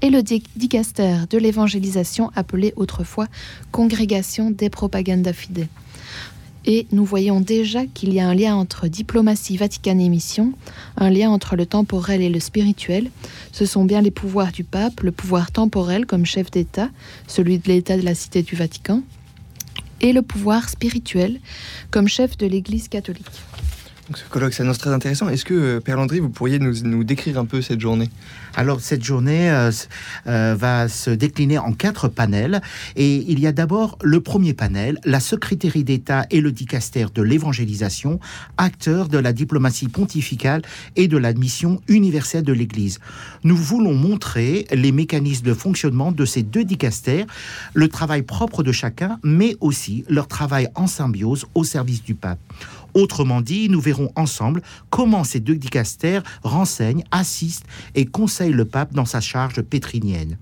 et 0.01 0.11
le 0.11 0.23
dicaster 0.23 1.27
de 1.31 1.39
l'évangélisation 1.39 2.31
appelé 2.35 2.73
autrefois 2.77 3.27
Congrégation 3.71 4.51
des 4.51 4.71
Propaganda 4.71 5.33
Fide. 5.33 5.69
Et 6.65 6.87
nous 6.93 7.05
voyons 7.05 7.41
déjà 7.41 7.87
qu'il 7.87 8.15
y 8.15 8.21
a 8.21 8.29
un 8.29 8.35
lien 8.35 8.55
entre 8.55 8.87
diplomatie, 8.87 9.57
Vatican 9.57 9.99
et 9.99 10.09
mission, 10.09 10.53
un 10.97 11.11
lien 11.11 11.31
entre 11.31 11.57
le 11.57 11.67
temporel 11.67 12.23
et 12.23 12.29
le 12.29 12.39
spirituel. 12.39 13.11
Ce 13.51 13.67
sont 13.67 13.85
bien 13.85 14.01
les 14.01 14.13
pouvoirs 14.13 14.53
du 14.53 14.63
pape, 14.63 15.01
le 15.01 15.11
pouvoir 15.11 15.51
temporel 15.51 16.07
comme 16.07 16.25
chef 16.25 16.51
d'État, 16.51 16.89
celui 17.27 17.59
de 17.59 17.67
l'État 17.67 17.97
de 17.97 18.03
la 18.03 18.15
Cité 18.15 18.43
du 18.43 18.55
Vatican, 18.55 19.03
et 20.03 20.13
le 20.13 20.23
pouvoir 20.23 20.69
spirituel 20.69 21.41
comme 21.91 22.09
chef 22.09 22.37
de 22.37 22.47
l'Église 22.47 22.89
catholique. 22.89 23.27
Donc 24.13 24.19
ce 24.19 24.29
colloque 24.29 24.53
s'annonce 24.53 24.77
très 24.77 24.91
intéressant. 24.91 25.31
Est-ce 25.31 25.47
que, 25.47 25.55
euh, 25.55 25.81
Père 25.81 25.97
Landry, 25.97 26.21
vous 26.21 26.29
pourriez 26.29 26.59
nous, 26.59 27.03
décrire 27.03 27.39
un 27.39 27.47
peu 27.47 27.63
cette 27.63 27.81
journée? 27.81 28.11
Alors 28.55 28.83
cette 28.83 29.03
journée 29.03 29.51
euh, 29.51 29.71
euh, 30.27 30.55
va 30.55 30.87
se 30.89 31.09
décliner 31.09 31.57
en 31.57 31.73
quatre 31.73 32.09
panels 32.09 32.61
et 32.95 33.25
il 33.27 33.41
y 33.41 33.47
a 33.47 33.53
d'abord 33.53 33.97
le 34.03 34.21
premier 34.21 34.53
panel, 34.53 34.99
la 35.07 35.19
secrétaire 35.19 35.73
d'État 35.77 36.27
et 36.31 36.43
le 36.43 36.53
dicaster 36.53 37.07
de 37.15 37.23
l'évangélisation, 37.23 38.21
acteurs 38.59 39.09
de 39.09 39.17
la 39.17 39.33
diplomatie 39.33 39.89
pontificale 39.89 40.61
et 40.95 41.09
de 41.09 41.17
la 41.17 41.33
mission 41.33 41.81
universelle 41.89 42.43
de 42.43 42.53
l'Église. 42.53 42.99
Nous 43.45 43.57
voulons 43.57 43.95
montrer 43.95 44.67
les 44.73 44.93
mécanismes 44.93 45.47
de 45.47 45.55
fonctionnement 45.55 46.13
de 46.13 46.27
ces 46.27 46.43
deux 46.43 46.65
dicastères, 46.65 47.25
le 47.73 47.89
travail 47.89 48.21
propre 48.21 48.63
de 48.63 48.73
chacun, 48.73 49.19
mais 49.23 49.57
aussi 49.61 50.05
leur 50.11 50.29
travail 50.29 50.69
en 50.75 50.87
symbiose 50.87 51.47
au 51.55 51.65
service 51.65 52.03
du 52.03 52.15
pape. 52.15 52.41
Autrement 52.95 53.41
dit, 53.41 53.69
nous 53.69 53.81
verrons 53.81 54.11
ensemble 54.17 54.63
comment 54.91 55.25
ces 55.25 55.41
deux 55.41 55.57
dicastères 55.57 56.23
renseignent, 56.43 57.05
assistent 57.11 57.67
et 57.95 58.07
conseillent 58.07 58.53
le 58.53 58.65
pape 58.65 58.93
dans 58.95 59.05
sa 59.05 59.21
charge 59.21 59.63
pétrinienne. 59.63 60.37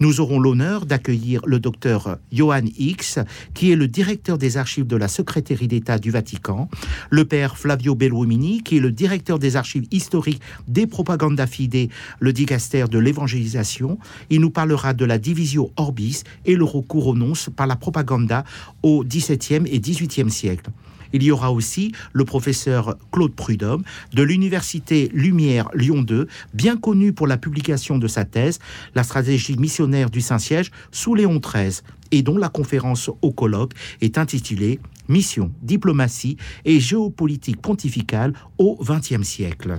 Nous 0.00 0.20
aurons 0.20 0.38
l'honneur 0.38 0.86
d'accueillir 0.86 1.40
le 1.44 1.58
docteur 1.58 2.18
Johann 2.32 2.68
X, 2.78 3.18
qui 3.54 3.72
est 3.72 3.76
le 3.76 3.88
directeur 3.88 4.38
des 4.38 4.56
archives 4.56 4.86
de 4.86 4.96
la 4.96 5.08
Secrétaire 5.08 5.58
d'État 5.66 5.98
du 5.98 6.10
Vatican, 6.10 6.68
le 7.10 7.24
père 7.24 7.56
Flavio 7.56 7.94
Bellumini, 7.94 8.62
qui 8.62 8.76
est 8.76 8.80
le 8.80 8.92
directeur 8.92 9.38
des 9.38 9.56
archives 9.56 9.86
historiques 9.90 10.40
des 10.66 10.86
Propaganda 10.86 11.46
Fide, 11.46 11.90
le 12.20 12.32
dicaster 12.32 12.84
de 12.88 12.98
l'évangélisation. 12.98 13.98
Il 14.30 14.40
nous 14.40 14.50
parlera 14.50 14.94
de 14.94 15.04
la 15.04 15.18
divisio 15.18 15.72
orbis 15.76 16.22
et 16.44 16.54
le 16.54 16.64
recours 16.64 17.08
aux 17.08 17.16
nonces 17.16 17.50
par 17.54 17.66
la 17.66 17.76
propaganda 17.76 18.44
au 18.82 19.04
XVIIe 19.04 19.66
et 19.66 19.80
XVIIIe 19.80 20.30
siècle. 20.30 20.70
Il 21.12 21.22
y 21.22 21.30
aura 21.30 21.52
aussi 21.52 21.92
le 22.12 22.24
professeur 22.24 22.96
Claude 23.12 23.34
Prudhomme 23.34 23.82
de 24.12 24.22
l'Université 24.22 25.10
Lumière 25.12 25.68
Lyon 25.74 26.02
2, 26.02 26.28
bien 26.54 26.76
connu 26.76 27.12
pour 27.12 27.26
la 27.26 27.36
publication 27.36 27.98
de 27.98 28.08
sa 28.08 28.24
thèse 28.24 28.58
La 28.94 29.02
stratégie 29.02 29.56
missionnaire 29.56 30.10
du 30.10 30.20
Saint-Siège 30.20 30.70
sous 30.92 31.14
Léon 31.14 31.40
XIII, 31.40 31.82
et 32.10 32.22
dont 32.22 32.38
la 32.38 32.48
conférence 32.48 33.10
au 33.22 33.30
colloque 33.30 33.72
est 34.00 34.18
intitulée 34.18 34.80
Mission, 35.08 35.50
diplomatie 35.62 36.36
et 36.66 36.80
géopolitique 36.80 37.62
pontificale 37.62 38.34
au 38.58 38.78
XXe 38.82 39.22
siècle. 39.22 39.78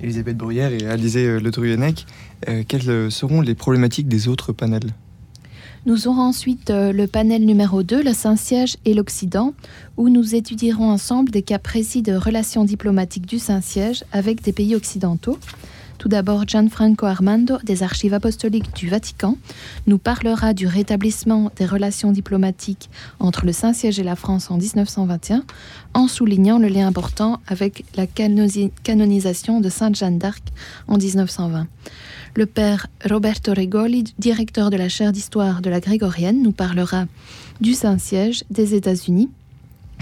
Elisabeth 0.00 0.36
Bruyère 0.36 0.72
et 0.72 0.86
Alizé 0.86 1.38
Le 1.38 1.50
Druyenec, 1.50 2.06
euh, 2.48 2.64
quelles 2.66 3.12
seront 3.12 3.40
les 3.40 3.54
problématiques 3.54 4.08
des 4.08 4.26
autres 4.26 4.52
panels? 4.52 4.92
Nous 5.86 6.08
aurons 6.08 6.22
ensuite 6.22 6.70
euh, 6.70 6.92
le 6.92 7.06
panel 7.06 7.44
numéro 7.44 7.82
2, 7.82 8.02
le 8.02 8.14
Saint-Siège 8.14 8.76
et 8.84 8.94
l'Occident, 8.94 9.52
où 9.96 10.08
nous 10.08 10.34
étudierons 10.34 10.90
ensemble 10.90 11.30
des 11.30 11.42
cas 11.42 11.58
précis 11.58 12.00
de 12.00 12.14
relations 12.14 12.64
diplomatiques 12.64 13.26
du 13.26 13.38
Saint-Siège 13.38 14.04
avec 14.12 14.42
des 14.42 14.52
pays 14.52 14.74
occidentaux. 14.74 15.38
Tout 15.98 16.08
d'abord, 16.08 16.46
Gianfranco 16.46 17.06
Armando, 17.06 17.58
des 17.64 17.82
archives 17.82 18.14
apostoliques 18.14 18.74
du 18.74 18.88
Vatican, 18.88 19.36
nous 19.86 19.98
parlera 19.98 20.52
du 20.52 20.66
rétablissement 20.66 21.50
des 21.56 21.66
relations 21.66 22.12
diplomatiques 22.12 22.90
entre 23.20 23.46
le 23.46 23.52
Saint-Siège 23.52 23.98
et 23.98 24.04
la 24.04 24.16
France 24.16 24.50
en 24.50 24.56
1921, 24.56 25.44
en 25.94 26.08
soulignant 26.08 26.58
le 26.58 26.68
lien 26.68 26.86
important 26.86 27.40
avec 27.46 27.84
la 27.96 28.06
canonisation 28.06 29.60
de 29.60 29.68
Sainte 29.68 29.96
Jeanne 29.96 30.18
d'Arc 30.18 30.42
en 30.88 30.98
1920. 30.98 31.66
Le 32.36 32.46
père 32.46 32.88
Roberto 33.08 33.52
Regoli, 33.54 34.02
directeur 34.18 34.70
de 34.70 34.76
la 34.76 34.88
chaire 34.88 35.12
d'histoire 35.12 35.62
de 35.62 35.70
la 35.70 35.78
grégorienne, 35.78 36.42
nous 36.42 36.50
parlera 36.50 37.04
du 37.60 37.74
Saint-Siège 37.74 38.42
des 38.50 38.74
États-Unis. 38.74 39.30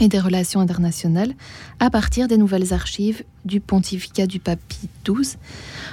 et 0.00 0.08
des 0.08 0.18
relations 0.18 0.60
internationales 0.60 1.34
à 1.78 1.90
partir 1.90 2.26
des 2.26 2.38
nouvelles 2.38 2.72
archives 2.72 3.22
du 3.44 3.60
pontificat 3.60 4.26
du 4.26 4.40
pape 4.40 4.58
XII. 5.04 5.36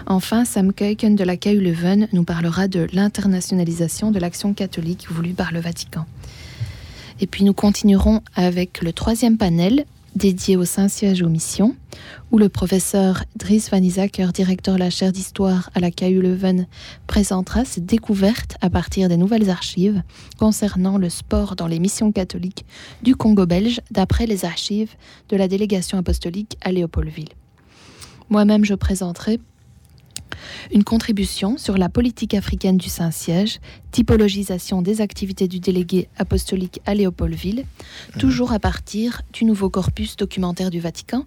Enfin, 0.07 0.45
Sam 0.45 0.71
Keuken 0.71 1.17
de 1.17 1.23
la 1.25 1.35
KU 1.35 1.59
Leuven 1.59 2.07
nous 2.13 2.23
parlera 2.23 2.69
de 2.69 2.87
l'internationalisation 2.93 4.11
de 4.11 4.17
l'action 4.17 4.53
catholique 4.53 5.07
voulue 5.11 5.33
par 5.33 5.51
le 5.51 5.59
Vatican. 5.59 6.05
Et 7.19 7.27
puis 7.27 7.43
nous 7.43 7.53
continuerons 7.53 8.21
avec 8.35 8.81
le 8.81 8.93
troisième 8.93 9.37
panel 9.37 9.83
dédié 10.15 10.55
au 10.55 10.65
Saint-Siège 10.65 11.21
aux 11.21 11.29
missions, 11.29 11.75
où 12.31 12.37
le 12.37 12.49
professeur 12.49 13.23
Dries 13.35 13.63
Van 13.71 13.81
Isaker, 13.81 14.31
directeur 14.33 14.75
de 14.75 14.79
la 14.79 14.89
chaire 14.89 15.11
d'histoire 15.11 15.69
à 15.75 15.79
la 15.79 15.91
KU 15.91 16.21
Leuven, 16.21 16.67
présentera 17.07 17.65
ses 17.65 17.81
découvertes 17.81 18.57
à 18.61 18.69
partir 18.69 19.09
des 19.09 19.17
nouvelles 19.17 19.49
archives 19.49 20.01
concernant 20.37 20.97
le 20.97 21.09
sport 21.09 21.55
dans 21.55 21.67
les 21.67 21.79
missions 21.79 22.11
catholiques 22.11 22.65
du 23.03 23.15
Congo 23.15 23.45
belge, 23.45 23.81
d'après 23.91 24.25
les 24.25 24.45
archives 24.45 24.95
de 25.29 25.37
la 25.37 25.47
délégation 25.47 25.97
apostolique 25.97 26.57
à 26.61 26.71
Léopoldville. 26.71 27.29
Moi-même, 28.29 28.65
je 28.65 28.75
présenterai 28.75 29.39
une 30.71 30.83
contribution 30.83 31.57
sur 31.57 31.77
la 31.77 31.89
politique 31.89 32.33
africaine 32.33 32.77
du 32.77 32.89
Saint-Siège, 32.89 33.59
typologisation 33.91 34.81
des 34.81 35.01
activités 35.01 35.47
du 35.47 35.59
délégué 35.59 36.09
apostolique 36.17 36.81
à 36.85 36.93
Léopoldville, 36.93 37.65
toujours 38.17 38.51
à 38.51 38.59
partir 38.59 39.21
du 39.33 39.45
nouveau 39.45 39.69
corpus 39.69 40.15
documentaire 40.15 40.69
du 40.69 40.79
Vatican. 40.79 41.25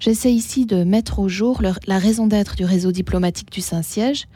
J'essaie 0.00 0.32
ici 0.32 0.64
de 0.64 0.84
mettre 0.84 1.18
au 1.18 1.28
jour 1.28 1.60
la 1.62 1.98
raison 1.98 2.26
d'être 2.26 2.54
du 2.54 2.64
réseau 2.64 2.92
diplomatique 2.92 3.50
du 3.50 3.60
Saint-Siège. 3.60 4.26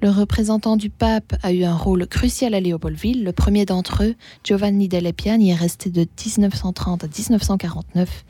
Le 0.00 0.10
représentant 0.10 0.76
du 0.76 0.90
pape 0.90 1.34
a 1.42 1.52
eu 1.52 1.64
un 1.64 1.74
rôle 1.74 2.06
crucial 2.06 2.54
à 2.54 2.60
Léopoldville. 2.60 3.24
Le 3.24 3.32
premier 3.32 3.64
d'entre 3.64 4.04
eux, 4.04 4.14
Giovanni 4.44 4.86
Delle 4.86 5.12
Piane, 5.12 5.42
y 5.42 5.50
est 5.50 5.56
resté 5.56 5.90
de 5.90 6.02
1930 6.02 7.02
à 7.02 7.08
1949. 7.08 8.24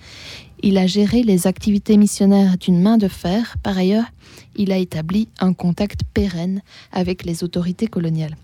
Il 0.62 0.76
a 0.76 0.86
géré 0.86 1.22
les 1.22 1.46
activités 1.46 1.96
missionnaires 1.96 2.58
d'une 2.58 2.80
main 2.80 2.98
de 2.98 3.08
fer. 3.08 3.56
Par 3.62 3.78
ailleurs, 3.78 4.06
il 4.56 4.72
a 4.72 4.78
établi 4.78 5.28
un 5.40 5.52
contact 5.52 6.00
pérenne 6.12 6.62
avec 6.92 7.24
les 7.24 7.44
autorités 7.44 7.86
coloniales. 7.86 8.36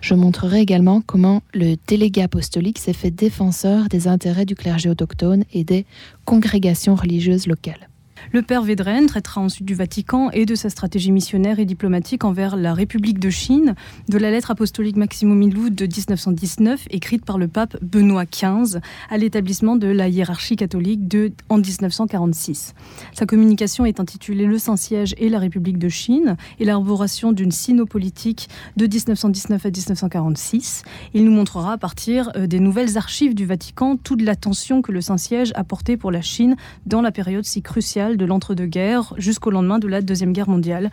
Je 0.00 0.14
montrerai 0.14 0.60
également 0.60 1.00
comment 1.00 1.42
le 1.54 1.76
délégué 1.86 2.22
apostolique 2.22 2.78
s'est 2.78 2.92
fait 2.92 3.10
défenseur 3.10 3.88
des 3.88 4.06
intérêts 4.06 4.44
du 4.44 4.54
clergé 4.54 4.88
autochtone 4.88 5.44
et 5.52 5.64
des 5.64 5.86
congrégations 6.24 6.94
religieuses 6.94 7.46
locales. 7.46 7.88
Le 8.32 8.42
père 8.42 8.62
Védrine 8.62 9.06
traitera 9.06 9.40
ensuite 9.40 9.66
du 9.66 9.74
Vatican 9.74 10.30
et 10.30 10.46
de 10.46 10.54
sa 10.54 10.70
stratégie 10.70 11.12
missionnaire 11.12 11.58
et 11.58 11.64
diplomatique 11.64 12.24
envers 12.24 12.56
la 12.56 12.74
République 12.74 13.18
de 13.18 13.30
Chine, 13.30 13.74
de 14.08 14.18
la 14.18 14.30
lettre 14.30 14.50
apostolique 14.50 14.96
Maximum 14.96 15.38
Milou 15.38 15.70
de 15.70 15.84
1919, 15.84 16.86
écrite 16.90 17.24
par 17.24 17.38
le 17.38 17.48
pape 17.48 17.76
Benoît 17.82 18.24
XV 18.24 18.80
à 19.10 19.18
l'établissement 19.18 19.76
de 19.76 19.88
la 19.88 20.08
hiérarchie 20.08 20.56
catholique 20.56 21.08
de, 21.08 21.32
en 21.48 21.58
1946. 21.58 22.74
Sa 23.12 23.26
communication 23.26 23.84
est 23.84 24.00
intitulée 24.00 24.46
Le 24.46 24.58
Saint-Siège 24.58 25.14
et 25.18 25.28
la 25.28 25.38
République 25.38 25.78
de 25.78 25.88
Chine, 25.88 26.36
élaboration 26.58 27.32
d'une 27.32 27.52
sinopolitique 27.52 28.48
de 28.76 28.86
1919 28.86 29.64
à 29.64 29.68
1946. 29.68 30.82
Il 31.14 31.24
nous 31.24 31.32
montrera 31.32 31.72
à 31.72 31.78
partir 31.78 32.30
euh, 32.36 32.46
des 32.46 32.60
nouvelles 32.60 32.96
archives 32.96 33.34
du 33.34 33.46
Vatican 33.46 33.96
toute 33.96 34.22
l'attention 34.22 34.82
que 34.82 34.92
le 34.92 35.00
Saint-Siège 35.00 35.52
a 35.54 35.64
portée 35.64 35.96
pour 35.96 36.10
la 36.10 36.22
Chine 36.22 36.56
dans 36.86 37.00
la 37.00 37.12
période 37.12 37.44
si 37.44 37.62
cruciale 37.62 38.07
de 38.16 38.24
l'entre-deux-guerres 38.24 39.14
jusqu'au 39.18 39.50
lendemain 39.50 39.78
de 39.78 39.88
la 39.88 40.00
Deuxième 40.00 40.32
Guerre 40.32 40.48
mondiale. 40.48 40.90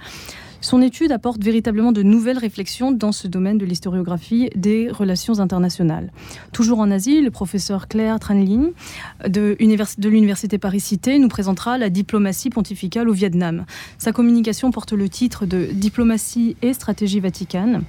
Son 0.65 0.81
étude 0.81 1.11
apporte 1.11 1.43
véritablement 1.43 1.91
de 1.91 2.01
nouvelles 2.01 2.39
réflexions 2.39 2.91
dans 2.91 3.11
ce 3.11 3.27
domaine 3.27 3.59
de 3.59 3.65
l'historiographie 3.65 4.49
des 4.55 4.89
relations 4.89 5.39
internationales. 5.39 6.11
Toujours 6.53 6.79
en 6.79 6.89
Asie, 6.89 7.21
le 7.21 7.29
professeur 7.29 7.87
Claire 7.87 8.19
Tranlin 8.19 8.71
de, 9.27 9.55
l'Université 9.59 10.57
Paris-Cité 10.57 11.19
nous 11.19 11.27
présentera 11.27 11.77
la 11.77 11.91
diplomatie 11.91 12.49
pontificale 12.49 13.09
au 13.09 13.13
Vietnam. 13.13 13.65
Sa 13.99 14.11
communication 14.11 14.71
porte 14.71 14.93
le 14.93 15.07
titre 15.07 15.45
de 15.45 15.67
Diplomatie 15.71 16.57
et 16.63 16.73
stratégie 16.73 17.19
vaticane. 17.19 17.83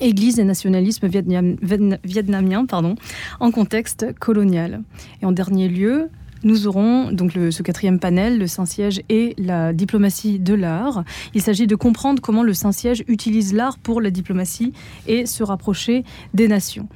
Église 0.00 0.38
et 0.38 0.44
nationalisme 0.44 1.08
vietnamien 1.08 2.64
pardon, 2.64 2.96
en 3.40 3.50
contexte 3.50 4.06
colonial. 4.18 4.82
Et 5.20 5.26
en 5.26 5.32
dernier 5.32 5.68
lieu, 5.68 6.08
nous 6.46 6.68
aurons 6.68 7.10
donc 7.10 7.32
ce 7.32 7.62
quatrième 7.62 7.98
panel, 7.98 8.38
le 8.38 8.46
Saint-Siège 8.46 9.02
et 9.08 9.34
la 9.36 9.72
diplomatie 9.72 10.38
de 10.38 10.54
l'art. 10.54 11.02
Il 11.34 11.42
s'agit 11.42 11.66
de 11.66 11.74
comprendre 11.74 12.22
comment 12.22 12.44
le 12.44 12.54
Saint-Siège 12.54 13.04
utilise 13.08 13.52
l'art 13.52 13.78
pour 13.78 14.00
la 14.00 14.10
diplomatie 14.10 14.72
et 15.08 15.26
se 15.26 15.42
rapprocher 15.42 16.04
des 16.34 16.46
nations. 16.46 16.88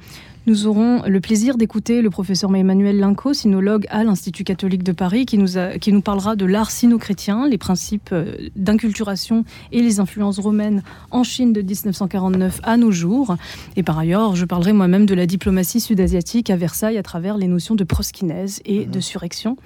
Nous 0.47 0.65
aurons 0.65 1.03
le 1.05 1.19
plaisir 1.21 1.55
d'écouter 1.55 2.01
le 2.01 2.09
professeur 2.09 2.55
Emmanuel 2.55 2.97
Linco, 2.97 3.31
sinologue 3.31 3.85
à 3.91 4.03
l'Institut 4.03 4.43
catholique 4.43 4.81
de 4.81 4.91
Paris, 4.91 5.27
qui 5.27 5.37
nous, 5.37 5.49
qui 5.79 5.93
nous 5.93 6.01
parlera 6.01 6.35
de 6.35 6.45
l'art 6.45 6.71
sino-chrétien, 6.71 7.47
les 7.47 7.59
principes 7.59 8.09
euh, 8.11 8.49
d'inculturation 8.55 9.45
et 9.71 9.83
les 9.83 9.99
influences 9.99 10.39
romaines 10.39 10.81
en 11.11 11.23
Chine 11.23 11.53
de 11.53 11.61
1949 11.61 12.59
à 12.63 12.77
nos 12.77 12.89
jours. 12.89 13.35
Et 13.75 13.83
par 13.83 13.99
ailleurs, 13.99 14.35
je 14.35 14.45
parlerai 14.45 14.73
moi-même 14.73 15.05
de 15.05 15.13
la 15.13 15.27
diplomatie 15.27 15.79
sud-asiatique 15.79 16.49
à 16.49 16.55
Versailles 16.55 16.97
à 16.97 17.03
travers 17.03 17.37
les 17.37 17.47
notions 17.47 17.75
de 17.75 17.83
proskinèse 17.83 18.61
et 18.65 18.85
de 18.85 18.99
surrection, 18.99 19.57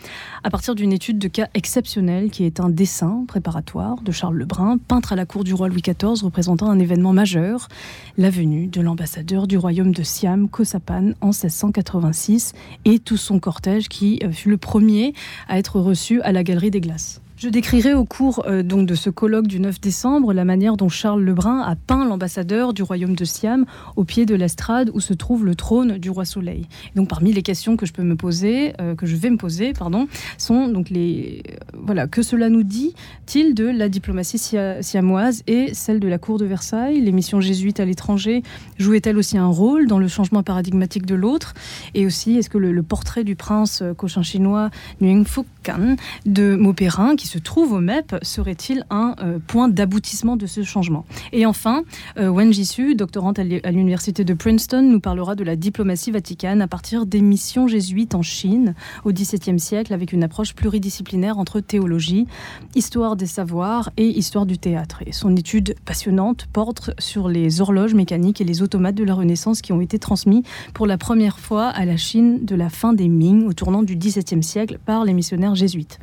à 0.44 0.50
partir 0.50 0.76
d'une 0.76 0.92
étude 0.92 1.20
de 1.20 1.30
cas 1.30 1.48
exceptionnel 1.54 2.32
qui 2.32 2.44
est 2.44 2.60
un 2.60 2.70
dessin 2.70 3.24
préparatoire 3.30 4.02
de 4.02 4.12
Charles 4.12 4.36
Lebrun, 4.36 4.78
peintre 4.78 5.14
à 5.14 5.16
la 5.16 5.26
cour 5.26 5.46
du 5.46 5.54
roi 5.54 5.70
Louis 5.70 5.84
XIV, 5.84 6.22
représentant 6.22 6.70
un 6.70 6.80
événement 6.80 7.14
majeur, 7.14 7.70
la 8.18 8.30
venue 8.30 8.68
de 8.68 8.82
l'ambassadeur 8.82 9.48
du 9.48 9.58
royaume 9.58 9.94
de 9.94 10.04
Siam, 10.04 10.50
panne 10.80 11.16
en 11.22 11.28
1686 11.28 12.54
et 12.86 13.00
tout 13.00 13.18
son 13.18 13.40
cortège 13.40 13.90
qui 13.90 14.20
euh, 14.24 14.32
fut 14.32 14.50
le 14.50 14.58
premier 14.58 15.14
à 15.48 15.58
être 15.60 15.80
reçu 15.80 16.22
à 16.22 16.32
la 16.32 16.44
Galerie 16.44 16.72
des 16.72 16.82
Glaces. 16.82 17.22
Je 17.38 17.50
décrirai 17.50 17.94
au 17.94 18.06
cours 18.06 18.46
euh, 18.48 18.64
donc 18.64 18.88
de 18.88 18.96
ce 18.96 19.10
colloque 19.10 19.48
du 19.48 19.60
9 19.60 19.82
décembre 19.82 20.32
la 20.32 20.46
manière 20.46 20.78
dont 20.78 20.88
Charles 20.88 21.22
Lebrun 21.22 21.60
a 21.60 21.76
peint 21.76 22.06
l'ambassadeur 22.06 22.74
du 22.74 22.82
royaume 22.82 23.14
de 23.14 23.26
Siam 23.26 23.66
au 23.98 24.06
pied 24.06 24.26
de 24.26 24.36
l'estrade 24.36 24.90
où 24.94 25.02
se 25.02 25.14
trouve 25.14 25.46
le 25.46 25.54
trône 25.54 25.98
du 25.98 26.10
roi 26.10 26.24
Soleil. 26.24 26.66
donc 26.96 27.10
parmi 27.10 27.34
les 27.34 27.42
questions 27.42 27.76
que 27.76 27.86
je 27.86 27.92
peux 27.92 28.04
me 28.04 28.16
poser, 28.16 28.72
euh, 28.80 28.96
que 28.96 29.06
je 29.06 29.18
vais 29.18 29.30
me 29.30 29.36
poser, 29.36 29.74
pardon, 29.74 30.08
sont 30.38 30.70
donc 30.70 30.90
les 30.90 31.44
euh, 31.50 31.56
voilà 31.74 32.08
que 32.08 32.22
cela 32.22 32.48
nous 32.48 32.64
dit-il 32.64 33.54
de 33.54 33.66
la 33.66 33.90
diplomatie 33.90 34.40
siamoise 34.80 35.44
et 35.46 35.74
celle 35.74 36.00
de 36.00 36.08
la 36.08 36.18
cour 36.18 36.38
de 36.38 36.46
Versailles? 36.46 37.02
Les 37.02 37.12
missions 37.12 37.42
jésuites 37.42 37.82
à 37.82 37.86
l'étranger 37.86 38.44
jouaient-elles 38.80 39.18
aussi 39.18 39.38
un 39.38 39.48
rôle 39.48 39.88
dans 39.88 40.00
le 40.00 40.08
changement 40.08 40.42
paradigmatique 40.42 41.06
de 41.06 41.16
l'autre? 41.16 41.54
Et 41.96 42.06
aussi 42.06 42.38
est-ce 42.38 42.50
que 42.50 42.58
le, 42.58 42.82
portrait 42.82 43.26
du 43.26 43.36
prince 43.36 43.84
cochin 43.98 44.24
chinois 44.24 44.70
Nguyen 45.02 45.26
Phuc 45.26 45.46
Can 45.64 45.96
de 46.26 46.56
Mauperin 46.56 47.16
qui 47.16 47.25
se 47.26 47.38
trouve 47.38 47.74
au 47.74 47.80
MEP 47.80 48.16
serait-il 48.22 48.86
un 48.90 49.16
euh, 49.22 49.40
point 49.46 49.68
d'aboutissement 49.68 50.38
de 50.38 50.46
ce 50.46 50.64
changement? 50.64 51.06
Et 51.32 51.46
enfin, 51.46 51.84
euh, 52.18 52.30
Wen 52.30 52.54
Jisoo, 52.54 52.94
doctorante 52.94 53.40
à 53.40 53.44
l'université 53.44 54.24
de 54.24 54.34
Princeton, 54.34 54.82
nous 54.82 55.00
parlera 55.00 55.36
de 55.36 55.44
la 55.44 55.56
diplomatie 55.56 56.12
vaticane 56.12 56.62
à 56.62 56.68
partir 56.68 57.06
des 57.06 57.22
missions 57.22 57.68
jésuites 57.68 58.16
en 58.16 58.22
Chine 58.22 58.76
au 59.04 59.12
XVIIe 59.12 59.60
siècle 59.60 59.94
avec 59.94 60.14
une 60.14 60.24
approche 60.24 60.54
pluridisciplinaire 60.54 61.38
entre 61.38 61.60
théologie, 61.60 62.28
histoire 62.76 63.16
des 63.16 63.26
savoirs 63.26 63.92
et 63.98 64.08
histoire 64.08 64.46
du 64.46 64.58
théâtre. 64.58 65.02
Et 65.06 65.12
son 65.12 65.36
étude 65.36 65.76
passionnante 65.86 66.48
porte 66.52 66.92
sur 67.00 67.28
les 67.28 67.62
horloges 67.62 67.94
mécaniques 67.94 68.42
et 68.42 68.46
les 68.46 68.62
automates 68.62 68.96
de 68.96 69.04
la 69.04 69.14
Renaissance 69.14 69.62
qui 69.62 69.74
ont 69.74 69.82
été 69.82 70.00
transmis 70.00 70.44
pour 70.74 70.88
la 70.88 70.98
première 70.98 71.40
fois 71.40 71.68
à 71.68 71.86
la 71.86 71.98
Chine 71.98 72.46
de 72.46 72.56
la 72.56 72.70
fin 72.70 72.94
des 72.94 73.08
Ming 73.08 73.46
au 73.46 73.54
tournant 73.54 73.84
du 73.84 73.96
XVIIe 73.96 74.44
siècle 74.44 74.80
par 74.86 75.06
les 75.06 75.14
missionnaires 75.14 75.56
jésuites. 75.56 76.00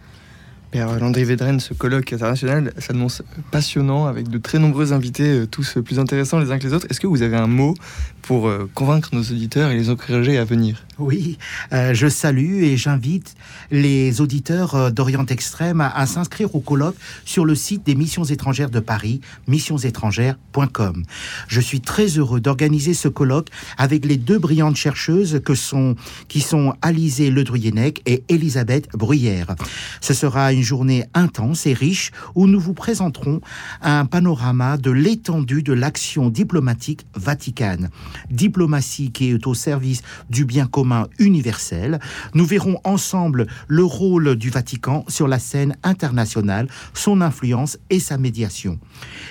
Père 0.72 0.98
Landry 0.98 1.26
ce 1.58 1.74
colloque 1.74 2.14
international 2.14 2.72
s'annonce 2.78 3.20
passionnant 3.50 4.06
avec 4.06 4.28
de 4.28 4.38
très 4.38 4.58
nombreux 4.58 4.94
invités, 4.94 5.40
euh, 5.40 5.46
tous 5.46 5.76
plus 5.84 5.98
intéressants 5.98 6.38
les 6.38 6.50
uns 6.50 6.58
que 6.58 6.66
les 6.66 6.72
autres. 6.72 6.86
Est-ce 6.88 6.98
que 6.98 7.06
vous 7.06 7.20
avez 7.20 7.36
un 7.36 7.46
mot 7.46 7.74
pour 8.22 8.48
euh, 8.48 8.70
convaincre 8.72 9.10
nos 9.12 9.20
auditeurs 9.20 9.70
et 9.70 9.76
les 9.76 9.90
encourager 9.90 10.38
à 10.38 10.44
venir? 10.44 10.86
Oui, 10.98 11.36
euh, 11.74 11.92
je 11.92 12.08
salue 12.08 12.62
et 12.62 12.78
j'invite 12.78 13.34
les 13.70 14.22
auditeurs 14.22 14.90
d'Orient 14.90 15.26
Extrême 15.26 15.82
à, 15.82 16.06
s'inscrire 16.06 16.54
au 16.54 16.60
colloque 16.60 16.96
sur 17.26 17.44
le 17.44 17.54
site 17.54 17.84
des 17.84 17.94
missions 17.94 18.24
étrangères 18.24 18.70
de 18.70 18.80
Paris, 18.80 19.20
missionsétrangères.com. 19.48 21.02
Je 21.48 21.60
suis 21.60 21.82
très 21.82 22.06
heureux 22.06 22.40
d'organiser 22.40 22.94
ce 22.94 23.08
colloque 23.08 23.48
avec 23.76 24.06
les 24.06 24.16
deux 24.16 24.38
brillantes 24.38 24.76
chercheuses 24.76 25.42
qui 26.28 26.40
sont 26.40 26.74
Alizé 26.80 27.30
Ledruyenec 27.30 28.00
et 28.06 28.24
Elisabeth 28.30 28.88
Bruyère. 28.94 29.54
Ce 30.00 30.14
sera 30.14 30.54
une 30.54 30.61
une 30.62 30.66
journée 30.68 31.04
intense 31.12 31.66
et 31.66 31.72
riche 31.74 32.12
où 32.36 32.46
nous 32.46 32.60
vous 32.60 32.72
présenterons 32.72 33.40
un 33.80 34.06
panorama 34.06 34.76
de 34.76 34.92
l'étendue 34.92 35.64
de 35.64 35.72
l'action 35.72 36.30
diplomatique 36.30 37.04
vaticane. 37.16 37.90
Diplomatie 38.30 39.10
qui 39.10 39.30
est 39.30 39.46
au 39.48 39.54
service 39.54 40.02
du 40.30 40.44
bien 40.44 40.66
commun 40.66 41.08
universel. 41.18 41.98
Nous 42.34 42.46
verrons 42.46 42.78
ensemble 42.84 43.48
le 43.66 43.82
rôle 43.82 44.36
du 44.36 44.50
Vatican 44.50 45.04
sur 45.08 45.26
la 45.26 45.40
scène 45.40 45.74
internationale, 45.82 46.68
son 46.94 47.22
influence 47.22 47.76
et 47.90 47.98
sa 47.98 48.16
médiation. 48.16 48.78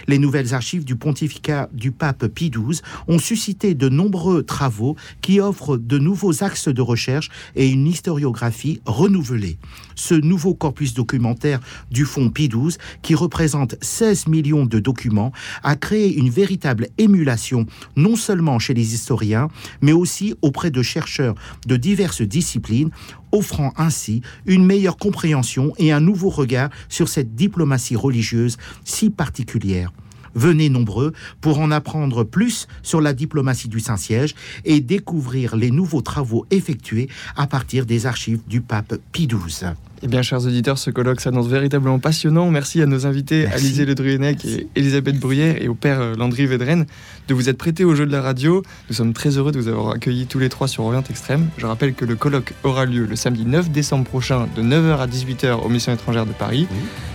Les 0.10 0.20
nouvelles 0.20 0.54
archives 0.54 0.84
du 0.84 0.98
pontificat 0.98 1.70
du 1.72 1.94
pape 1.94 2.28
Pie 2.28 2.50
XII 2.50 2.82
ont 3.08 3.20
suscité 3.20 3.74
de 3.74 3.88
nombreux 3.88 4.44
travaux 4.44 4.98
qui 5.22 5.40
offrent 5.40 5.78
de 5.78 5.98
nouveaux 5.98 6.44
axes 6.44 6.68
de 6.68 6.82
recherche 6.82 7.30
et 7.56 7.70
une 7.70 7.88
historiographie 7.88 8.82
renouvelée. 8.86 9.58
Ce 10.02 10.16
nouveau 10.16 10.56
corpus 10.56 10.96
documentaire 10.96 11.60
du 11.92 12.06
fonds 12.06 12.32
Pie 12.32 12.50
XII, 12.50 12.76
qui 13.04 13.14
représente 13.14 13.76
16 13.82 14.26
millions 14.26 14.66
de 14.66 14.80
documents, 14.80 15.32
a 15.62 15.76
créé 15.76 16.12
une 16.16 16.32
véritable 16.32 16.88
émulation 16.98 17.68
non 17.96 18.16
seulement 18.16 18.58
chez 18.58 18.74
les 18.74 18.96
historiens, 18.96 19.48
mais 19.80 19.92
aussi 19.92 20.34
auprès 20.42 20.72
de 20.72 20.82
chercheurs 20.82 21.36
de 21.68 21.78
diverses 21.78 22.24
disciplines, 22.24 22.90
offrant 23.32 23.74
ainsi 23.78 24.24
une 24.48 24.66
meilleure 24.66 24.98
compréhension 24.98 25.72
et 25.78 25.92
un 25.92 26.00
nouveau 26.00 26.30
regard 26.30 26.72
sur 26.90 27.08
cette 27.08 27.36
diplomatie 27.36 27.96
religieuse 27.96 28.58
si 28.84 29.12
particulière. 29.12 29.92
Venez 30.36 30.70
nombreux 30.70 31.14
pour 31.42 31.60
en 31.60 31.72
apprendre 31.72 32.24
plus 32.24 32.68
sur 32.84 33.02
la 33.02 33.14
diplomatie 33.14 33.70
du 33.70 33.80
Saint-Siège 33.80 34.36
et 34.66 34.80
découvrir 34.82 35.56
les 35.56 35.72
nouveaux 35.72 36.02
travaux 36.02 36.46
effectués 36.52 37.10
à 37.36 37.48
partir 37.48 37.86
des 37.86 38.06
archives 38.06 38.42
du 38.48 38.62
pape 38.62 38.96
Pie 39.12 39.28
XII. 39.28 39.72
Eh 40.04 40.08
bien, 40.08 40.24
chers 40.24 40.44
auditeurs, 40.46 40.80
ce 40.80 40.90
colloque 40.90 41.22
s'annonce 41.22 41.48
véritablement 41.48 42.00
passionnant. 42.00 42.50
Merci 42.50 42.82
à 42.82 42.88
nos 42.88 43.06
invités, 43.06 43.44
Merci. 43.44 43.66
Alizé 43.66 43.86
Le 43.86 43.94
Druenec 43.94 44.44
et 44.46 44.68
Elisabeth 44.76 45.20
Bruyère, 45.20 45.62
et 45.62 45.68
au 45.68 45.76
père 45.76 46.02
euh, 46.02 46.16
Landry 46.16 46.48
Vedren, 46.48 46.88
de 47.28 47.34
vous 47.36 47.50
être 47.50 47.58
prêtés 47.58 47.84
au 47.84 47.94
jeu 47.94 48.08
de 48.08 48.12
la 48.12 48.22
radio. 48.22 48.64
Nous 48.90 48.96
sommes 48.96 49.14
très 49.14 49.38
heureux 49.38 49.52
de 49.52 49.60
vous 49.60 49.68
avoir 49.68 49.92
accueillis 49.92 50.26
tous 50.26 50.40
les 50.40 50.50
trois 50.50 50.68
sur 50.68 50.86
Orient 50.86 51.04
Extrême. 51.08 51.50
Je 51.60 51.68
rappelle 51.68 51.94
que 51.94 52.06
le 52.06 52.16
colloque 52.16 52.54
aura 52.64 52.86
lieu 52.86 53.06
le 53.06 53.16
samedi 53.16 53.46
9 53.46 53.70
décembre 53.70 54.06
prochain, 54.06 54.48
de 54.56 54.64
9h 54.64 54.98
à 54.98 55.06
18h 55.06 55.64
aux 55.64 55.70
missions 55.70 55.94
étrangères 55.94 56.26
de 56.26 56.34
Paris. 56.34 56.68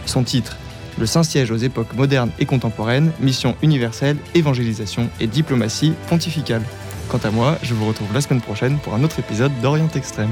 Son 0.06 0.22
titre 0.22 0.56
le 0.98 1.06
Saint-Siège 1.06 1.50
aux 1.50 1.56
époques 1.56 1.94
modernes 1.94 2.30
et 2.38 2.46
contemporaines, 2.46 3.12
mission 3.20 3.56
universelle, 3.62 4.16
évangélisation 4.34 5.08
et 5.20 5.26
diplomatie 5.26 5.94
pontificale. 6.08 6.62
Quant 7.08 7.20
à 7.22 7.30
moi, 7.30 7.58
je 7.62 7.74
vous 7.74 7.86
retrouve 7.86 8.12
la 8.12 8.20
semaine 8.20 8.40
prochaine 8.40 8.78
pour 8.78 8.94
un 8.94 9.04
autre 9.04 9.18
épisode 9.18 9.52
d'Orient 9.60 9.88
Extrême. 9.94 10.30